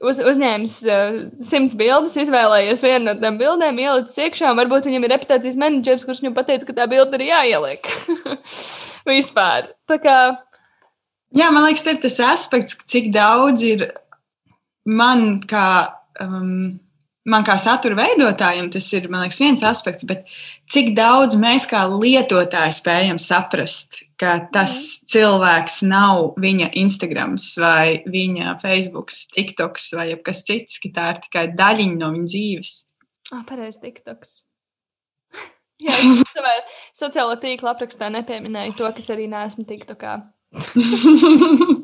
[0.02, 5.14] uz, uzņēmis uh, simts bildes, izvēlējies vienu no tām bildēm, ielicis iekšā, varbūt viņam ir
[5.16, 7.92] reputācijas menedžers, kurš viņam pateica, ka tā bilde ir jāieliek.
[9.12, 9.72] Vispār.
[9.90, 10.16] Tā kā,
[11.32, 13.86] Jā, man liekas, tas ir tas aspekts, cik daudz ir
[14.84, 16.74] man kā, um,
[17.24, 20.26] man kā satura veidotājiem, tas ir liekas, viens aspekts, bet
[20.72, 25.10] cik daudz mēs kā lietotāji spējam saprast, ka tas mm.
[25.10, 31.44] cilvēks nav viņa Instagram vai viņa Facebook, TikTok vai kas cits, ka tā ir tikai
[31.58, 32.72] daļiņa no viņa dzīves.
[33.32, 34.34] Ah, pareizi, TikToks.
[35.82, 36.52] Jā, es savā
[36.94, 40.18] sociālā tīkla aprakstā nepieminēju to, kas arī neesmu TikTokā.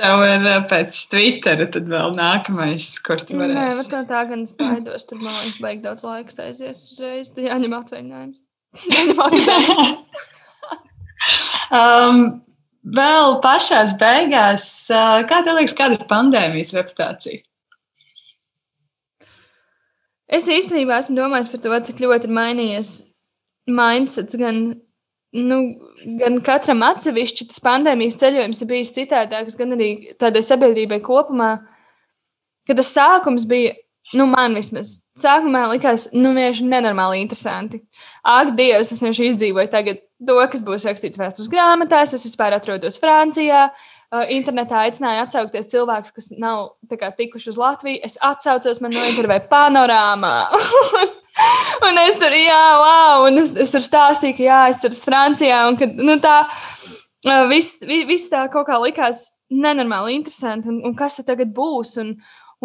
[0.00, 3.54] Tev ir pēc Twittera, tad vēl nākamais, kur tu varēsi.
[3.54, 5.06] Nē, bet tā, tā gan es baidos.
[5.06, 7.30] Tur man liekas, beig daudz laika aizies uzreiz.
[7.36, 8.46] Tad jāņem atvaļinājums.
[8.96, 10.10] Jāņem atvaļinājums.
[11.74, 12.20] Um,
[12.96, 17.42] vēl pašās beigās, uh, kā tev liekas, kāda ir pandēmijas reputācija?
[20.30, 22.92] Es īstenībā esmu domājis par to, cik ļoti ir mainījies
[23.70, 24.62] mindsets gan
[25.36, 25.58] nu,
[26.20, 31.52] gan katram atsevišķi tas pandēmijas ceļojums ir bijis citādāks, gan arī tādai sabiedrībai kopumā.
[32.68, 33.74] Kad tas sākums bija,
[34.14, 37.82] nu, man vismaz, sākumā likās, nu, vienkārši nenormāli interesanti.
[38.26, 43.00] Ak, Dievs, es vienkārši izdzīvoju tagad to, kas būs rakstīts vēstures grāmatās, es vispār atrodos
[43.00, 43.70] Francijā.
[44.10, 48.00] Uh, internetā aicināja atsaukties cilvēkus, kas nav kā, tikuši uz Latviju.
[48.02, 50.34] Es atsaucos, man nointervēja panorāmā.
[51.86, 55.06] un es tur, jā, wow, un es, es tur stāstīju, ka jā, es tur esmu
[55.12, 56.40] Francijā, un ka, nu, tā,
[57.52, 62.16] viss, viss tā kaut kā likās nenormāli interesanti, un, un kas tad tagad būs, un,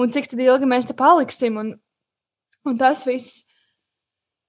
[0.01, 1.75] un cik ilgi mēs te paliksim, un,
[2.65, 3.45] un tas viss.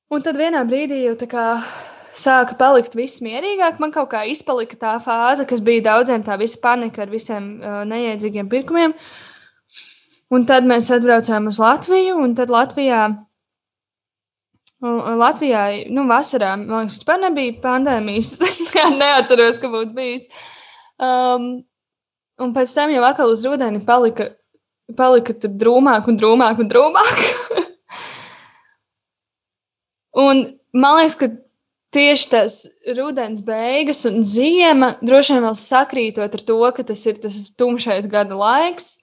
[0.09, 1.45] Un tad vienā brīdī jau tā kā
[2.17, 3.81] sāka palikt viss mierīgāk.
[3.83, 7.81] Man kaut kā izpalika tā fāze, kas bija daudziem tā visa panika ar visiem uh,
[7.89, 8.97] neiedzīgiem pirkumiem.
[10.35, 13.07] Un tad mēs atbraucām uz Latviju, un tad Latvijā
[14.85, 18.35] Latvijā, nu, vasarā, man liekas, vispār nebija pandēmijas.
[19.01, 20.27] Neatceros, ka būtu bijis.
[21.01, 21.65] Um,
[22.41, 24.31] un pēc tam jau atkal uz rudeni palika,
[24.97, 27.25] palika tur drūmāk un drūmāk un drūmāk.
[30.27, 30.45] un
[30.77, 31.33] man liekas, ka
[31.97, 32.59] tieši tas
[32.99, 38.09] rudens beigas un ziema droši vien vēl sakrītot ar to, ka tas ir tas tumšais
[38.13, 38.99] gada laiks.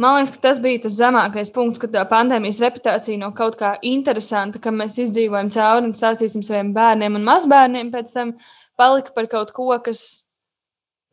[0.00, 3.76] Man liekas, ka tas bija tas zemākais punkts, kad tā pandēmijas reputācija no kaut kā
[3.86, 8.32] interesanta, ka mēs izdzīvojam cauri un stāstīsim saviem bērniem un mazbērniem, pēc tam
[8.80, 10.02] palika par kaut ko, kas,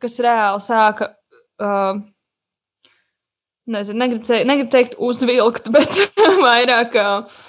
[0.01, 1.13] kas reāli sāka.
[1.61, 2.01] Uh,
[3.71, 5.99] Nezinu, negribu teikt, negribu teikt uzvilkt, bet
[6.41, 7.41] vairāk uh,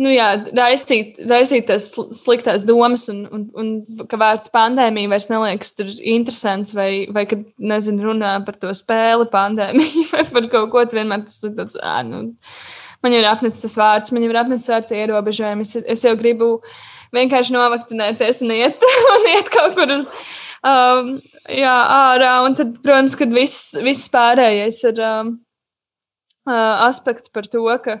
[0.00, 5.74] nu, jā, raisīt, raisīt tās sliktās domas, un, un, un ka vārds pandēmija vairs neliekas
[5.98, 11.00] interesants, vai, vai kad, nezinu, runā par to spēli pandēmiju, vai par kaut ko tādu
[11.00, 12.24] vienmēr tas tāds, ā, nu,
[13.04, 16.14] man jau ir apnicis tas vārds, man jau ir apnicis vārds ierobežojumi, es, es jau
[16.18, 16.54] gribu
[17.12, 20.08] vienkārši novakcinēties un iet, un iet kaut kur uz.
[20.62, 21.16] Um,
[21.50, 25.32] jā, ārā, un tad, protams, kad viss, viss pārējais ir um,
[26.46, 27.98] uh, aspekts par to, ka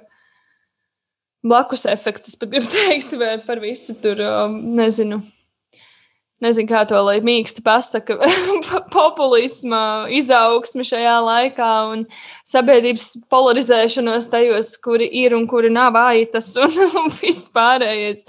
[1.42, 3.14] blakus efekts, pat gribu teikt,
[3.46, 5.22] par visu tur, um, nezinu.
[6.42, 8.16] Nezinu, kā to lai mīksti pasaka,
[8.96, 12.02] populisma izaugsme šajā laikā un
[12.50, 18.26] sabiedrības polarizēšanos tajos, kuri ir un kuri nav aitas un, un viss pārējais.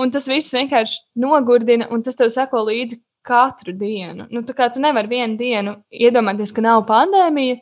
[0.00, 4.28] Un tas viss vienkārši nogurdina, un tas tev sako līdzi katru dienu.
[4.30, 7.58] Nu, tā kā tu nevari vienu dienu iedomāties, ka nav pandēmija,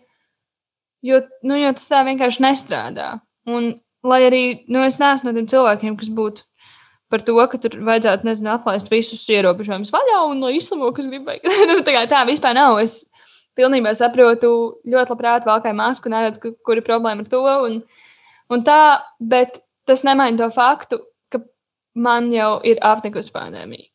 [1.09, 3.14] jo, nu, jo tas tā vienkārši nestrādā.
[3.49, 3.72] Un
[4.07, 6.44] Lai arī nu, es neesmu no tiem cilvēkiem, kas būtu
[7.11, 11.40] par to, ka tur vajadzētu, nezinu, atlaist visus ierobežojumus vaļā un no izslamo, kas gribēja.
[11.70, 12.78] nu, tā, tā vispār nav.
[12.82, 13.09] Es
[13.59, 14.51] pilnībā saprotu,
[14.86, 17.42] ļoti labprāt valkāju masku, neredzu, kur ir problēma ar to.
[17.66, 17.78] Un,
[18.53, 18.80] un tā,
[19.18, 21.01] bet tas nemaina to faktu,
[21.32, 21.40] ka
[21.99, 23.88] man jau ir apnikusi pandēmija.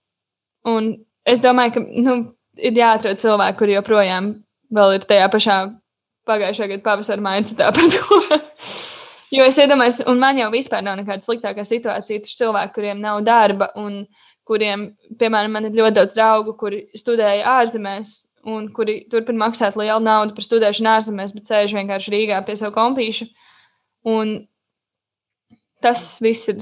[0.74, 0.96] Un
[1.30, 2.18] es domāju, ka nu,
[2.58, 4.34] ir jāatrod cilvēki, kuri joprojām
[4.74, 5.62] vēl ir tajā pašā
[6.28, 8.42] pagājušā gada pavasara mindsetā par to.
[9.34, 12.22] Jo es iedomājos, un man jau vispār nav nekāda sliktākā situācija.
[12.22, 14.04] Tas cilvēki, kuriem nav darba, un
[14.46, 18.14] kuriem, piemēram, man ir ļoti daudz draugu, kuri studēja ārzemēs,
[18.54, 22.76] un kuri turpina maksāt lielu naudu par studēšanu ārzemēs, bet sēž vienkārši Rīgā pie savu
[22.76, 23.30] kompīšu.
[24.14, 24.36] Un
[25.82, 26.62] tas viss ir,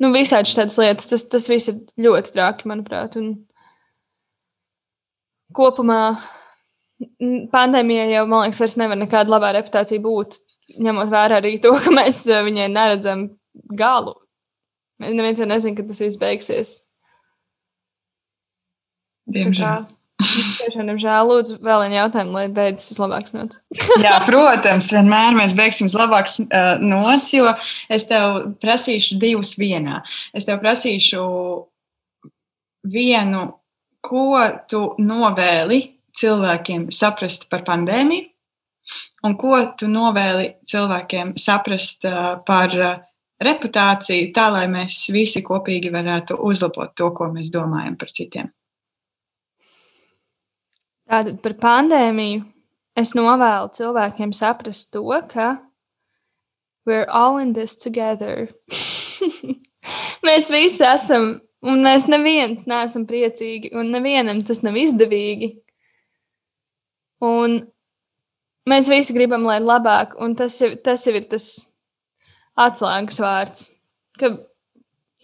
[0.00, 3.20] nu, visādi tādas lietas, tas, tas viss ir ļoti traki, manuprāt.
[3.20, 3.34] Un
[5.52, 6.02] kopumā
[7.52, 10.46] pandēmija jau, man liekas, vairs nevar nekāda labā reputācija būt
[10.78, 13.28] ņemot vērā arī to, ka mēs eh, viņai neredzam
[13.76, 14.16] galu.
[15.00, 16.74] Neviens jau nezina, kad tas viss beigsies.
[19.30, 19.88] Diemžēl.
[20.20, 23.60] Tiešām, diemžēl, lūdzu, vēl vienu jautājumu, lai beidzas labāks nots.
[24.04, 27.48] Jā, protams, vienmēr mēs beigsim labāks uh, nots, jo
[27.88, 30.02] es tev prasīšu divus vienā.
[30.36, 31.22] Es tev prasīšu
[32.92, 33.46] vienu,
[34.04, 34.36] ko
[34.68, 35.80] tu novēli
[36.20, 38.28] cilvēkiem saprast par pandēmiju,
[39.26, 42.06] un ko tu novēli cilvēkiem saprast
[42.46, 42.76] par
[43.40, 48.50] reputāciju, tā lai mēs visi kopīgi varētu uzlabot to, ko mēs domājam par citiem.
[51.10, 52.44] Tātad par pandēmiju
[53.00, 55.56] es novēlu cilvēkiem saprast to, ka
[56.86, 58.48] we're all in this together.
[60.26, 65.54] mēs visi esam, un mēs neviens neesam priecīgi, un nevienam tas nav izdevīgi.
[67.26, 67.60] Un
[68.70, 71.46] mēs visi gribam, lai ir labāk, un tas jau, tas jau ir tas
[72.60, 73.66] atslēgas vārds.
[74.20, 74.32] Ka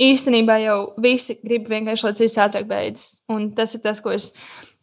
[0.02, 3.20] īstenībā jau visi grib vienkārši, lai viss ātrāk beidzas.
[3.32, 4.32] Un tas ir tas, ko es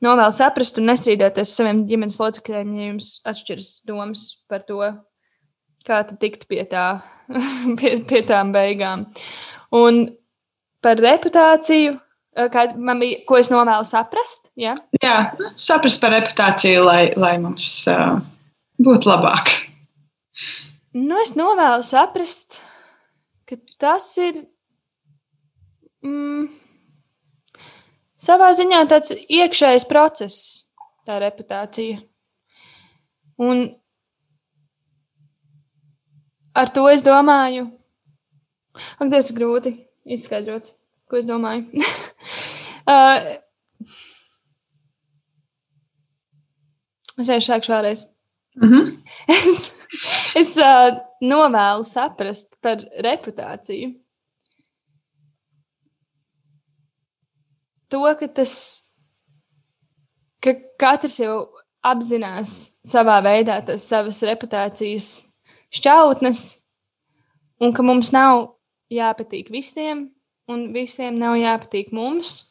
[0.03, 4.81] novēlu saprast un nestrīdēties ar saviem ģimenes locekļiem, ja jums atšķiras domas par to,
[5.87, 6.87] kā tikt pie, tā,
[7.79, 9.07] pie, pie tām beigām.
[9.73, 10.05] Un
[10.83, 11.97] par reputāciju
[12.33, 14.49] Eh, kā man bija, ko es novēlu saprast.
[14.57, 14.73] Ja?
[15.03, 15.17] Jā,
[15.59, 18.17] saprast par reputāciju, lai, lai mums uh,
[18.81, 19.51] būtu labāk.
[20.93, 22.59] Nu, es novēlu saprast,
[23.49, 24.43] ka tas ir
[26.05, 26.49] mm,
[28.21, 30.69] savā ziņā tāds iekšējs process,
[31.05, 32.01] tā reputācija.
[33.41, 33.65] Un
[36.53, 37.67] ar to es domāju,
[39.01, 40.75] ak, tas ir grūti izskaidrot
[41.13, 41.67] ko es domāju.
[42.89, 43.27] uh,
[47.13, 48.05] es vienkārši sākšu vēlreiz.
[48.55, 48.97] Mm -hmm.
[49.27, 49.73] es
[50.35, 53.93] es uh, novēlu saprast par reputāciju.
[57.93, 58.53] To, ka tas,
[60.41, 61.35] ka katrs jau
[61.85, 65.09] apzinās savā veidā tas savas reputācijas
[65.73, 66.41] šķautnes,
[67.61, 68.55] un ka mums nav
[68.89, 70.07] jāpatīk visiem,
[70.49, 72.49] un visiem nav jāpatīk mums.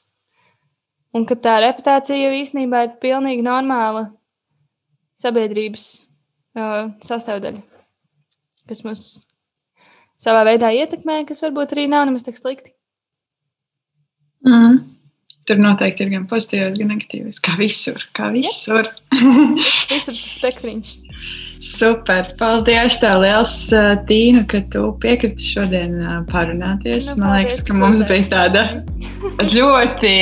[1.12, 4.06] Un ka tā reputācija jau īstenībā ir pilnīgi normāla
[5.20, 5.88] sabiedrības
[6.58, 7.60] uh, sastāvdaļa,
[8.70, 9.04] kas mums
[10.22, 12.74] savā veidā ietekmē, kas varbūt arī nav nemaz tik slikti.
[14.46, 14.80] Mm.
[15.46, 17.40] Tur noteikti ir gan pozitīvs, gan negatīvs.
[17.42, 18.02] Kā visur.
[18.14, 18.86] Kā visur.
[19.90, 20.92] visur spektriņš.
[21.62, 23.54] Super, paldies tev liels,
[24.08, 25.94] Tīna, ka tu piekriti šodien
[26.30, 27.12] parunāties.
[27.14, 28.64] Nu, Man liekas, ka mums bija tāda
[29.54, 30.14] ļoti,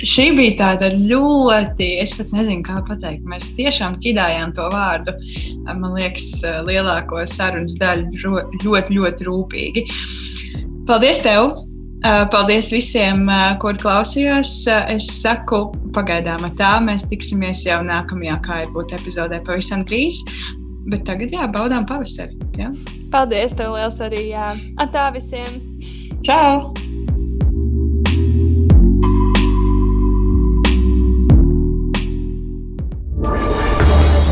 [0.00, 5.14] šī bija tāda ļoti, es pat nezinu, kā pateikt, mēs tiešām ķidājām to vārdu,
[5.68, 6.30] man liekas,
[6.66, 8.32] lielāko sarunas daļu
[8.64, 9.86] ļoti, ļoti rūpīgi.
[10.88, 11.52] Paldies tev!
[12.02, 13.28] Paldies visiem,
[13.62, 14.64] kur klausījās.
[14.90, 16.72] Es saku, pagaidām ar tā.
[16.82, 20.24] Mēs tiksimies jau nākamajā, kā ir būt epizodē, pavisam drīz.
[20.90, 22.34] Bet tagad, jā, baudām pavasari.
[22.58, 22.72] Jā.
[23.14, 24.32] Paldies, tev liels arī.
[24.32, 24.54] Jā.
[24.82, 25.62] Atā visiem!
[26.26, 26.72] Čau!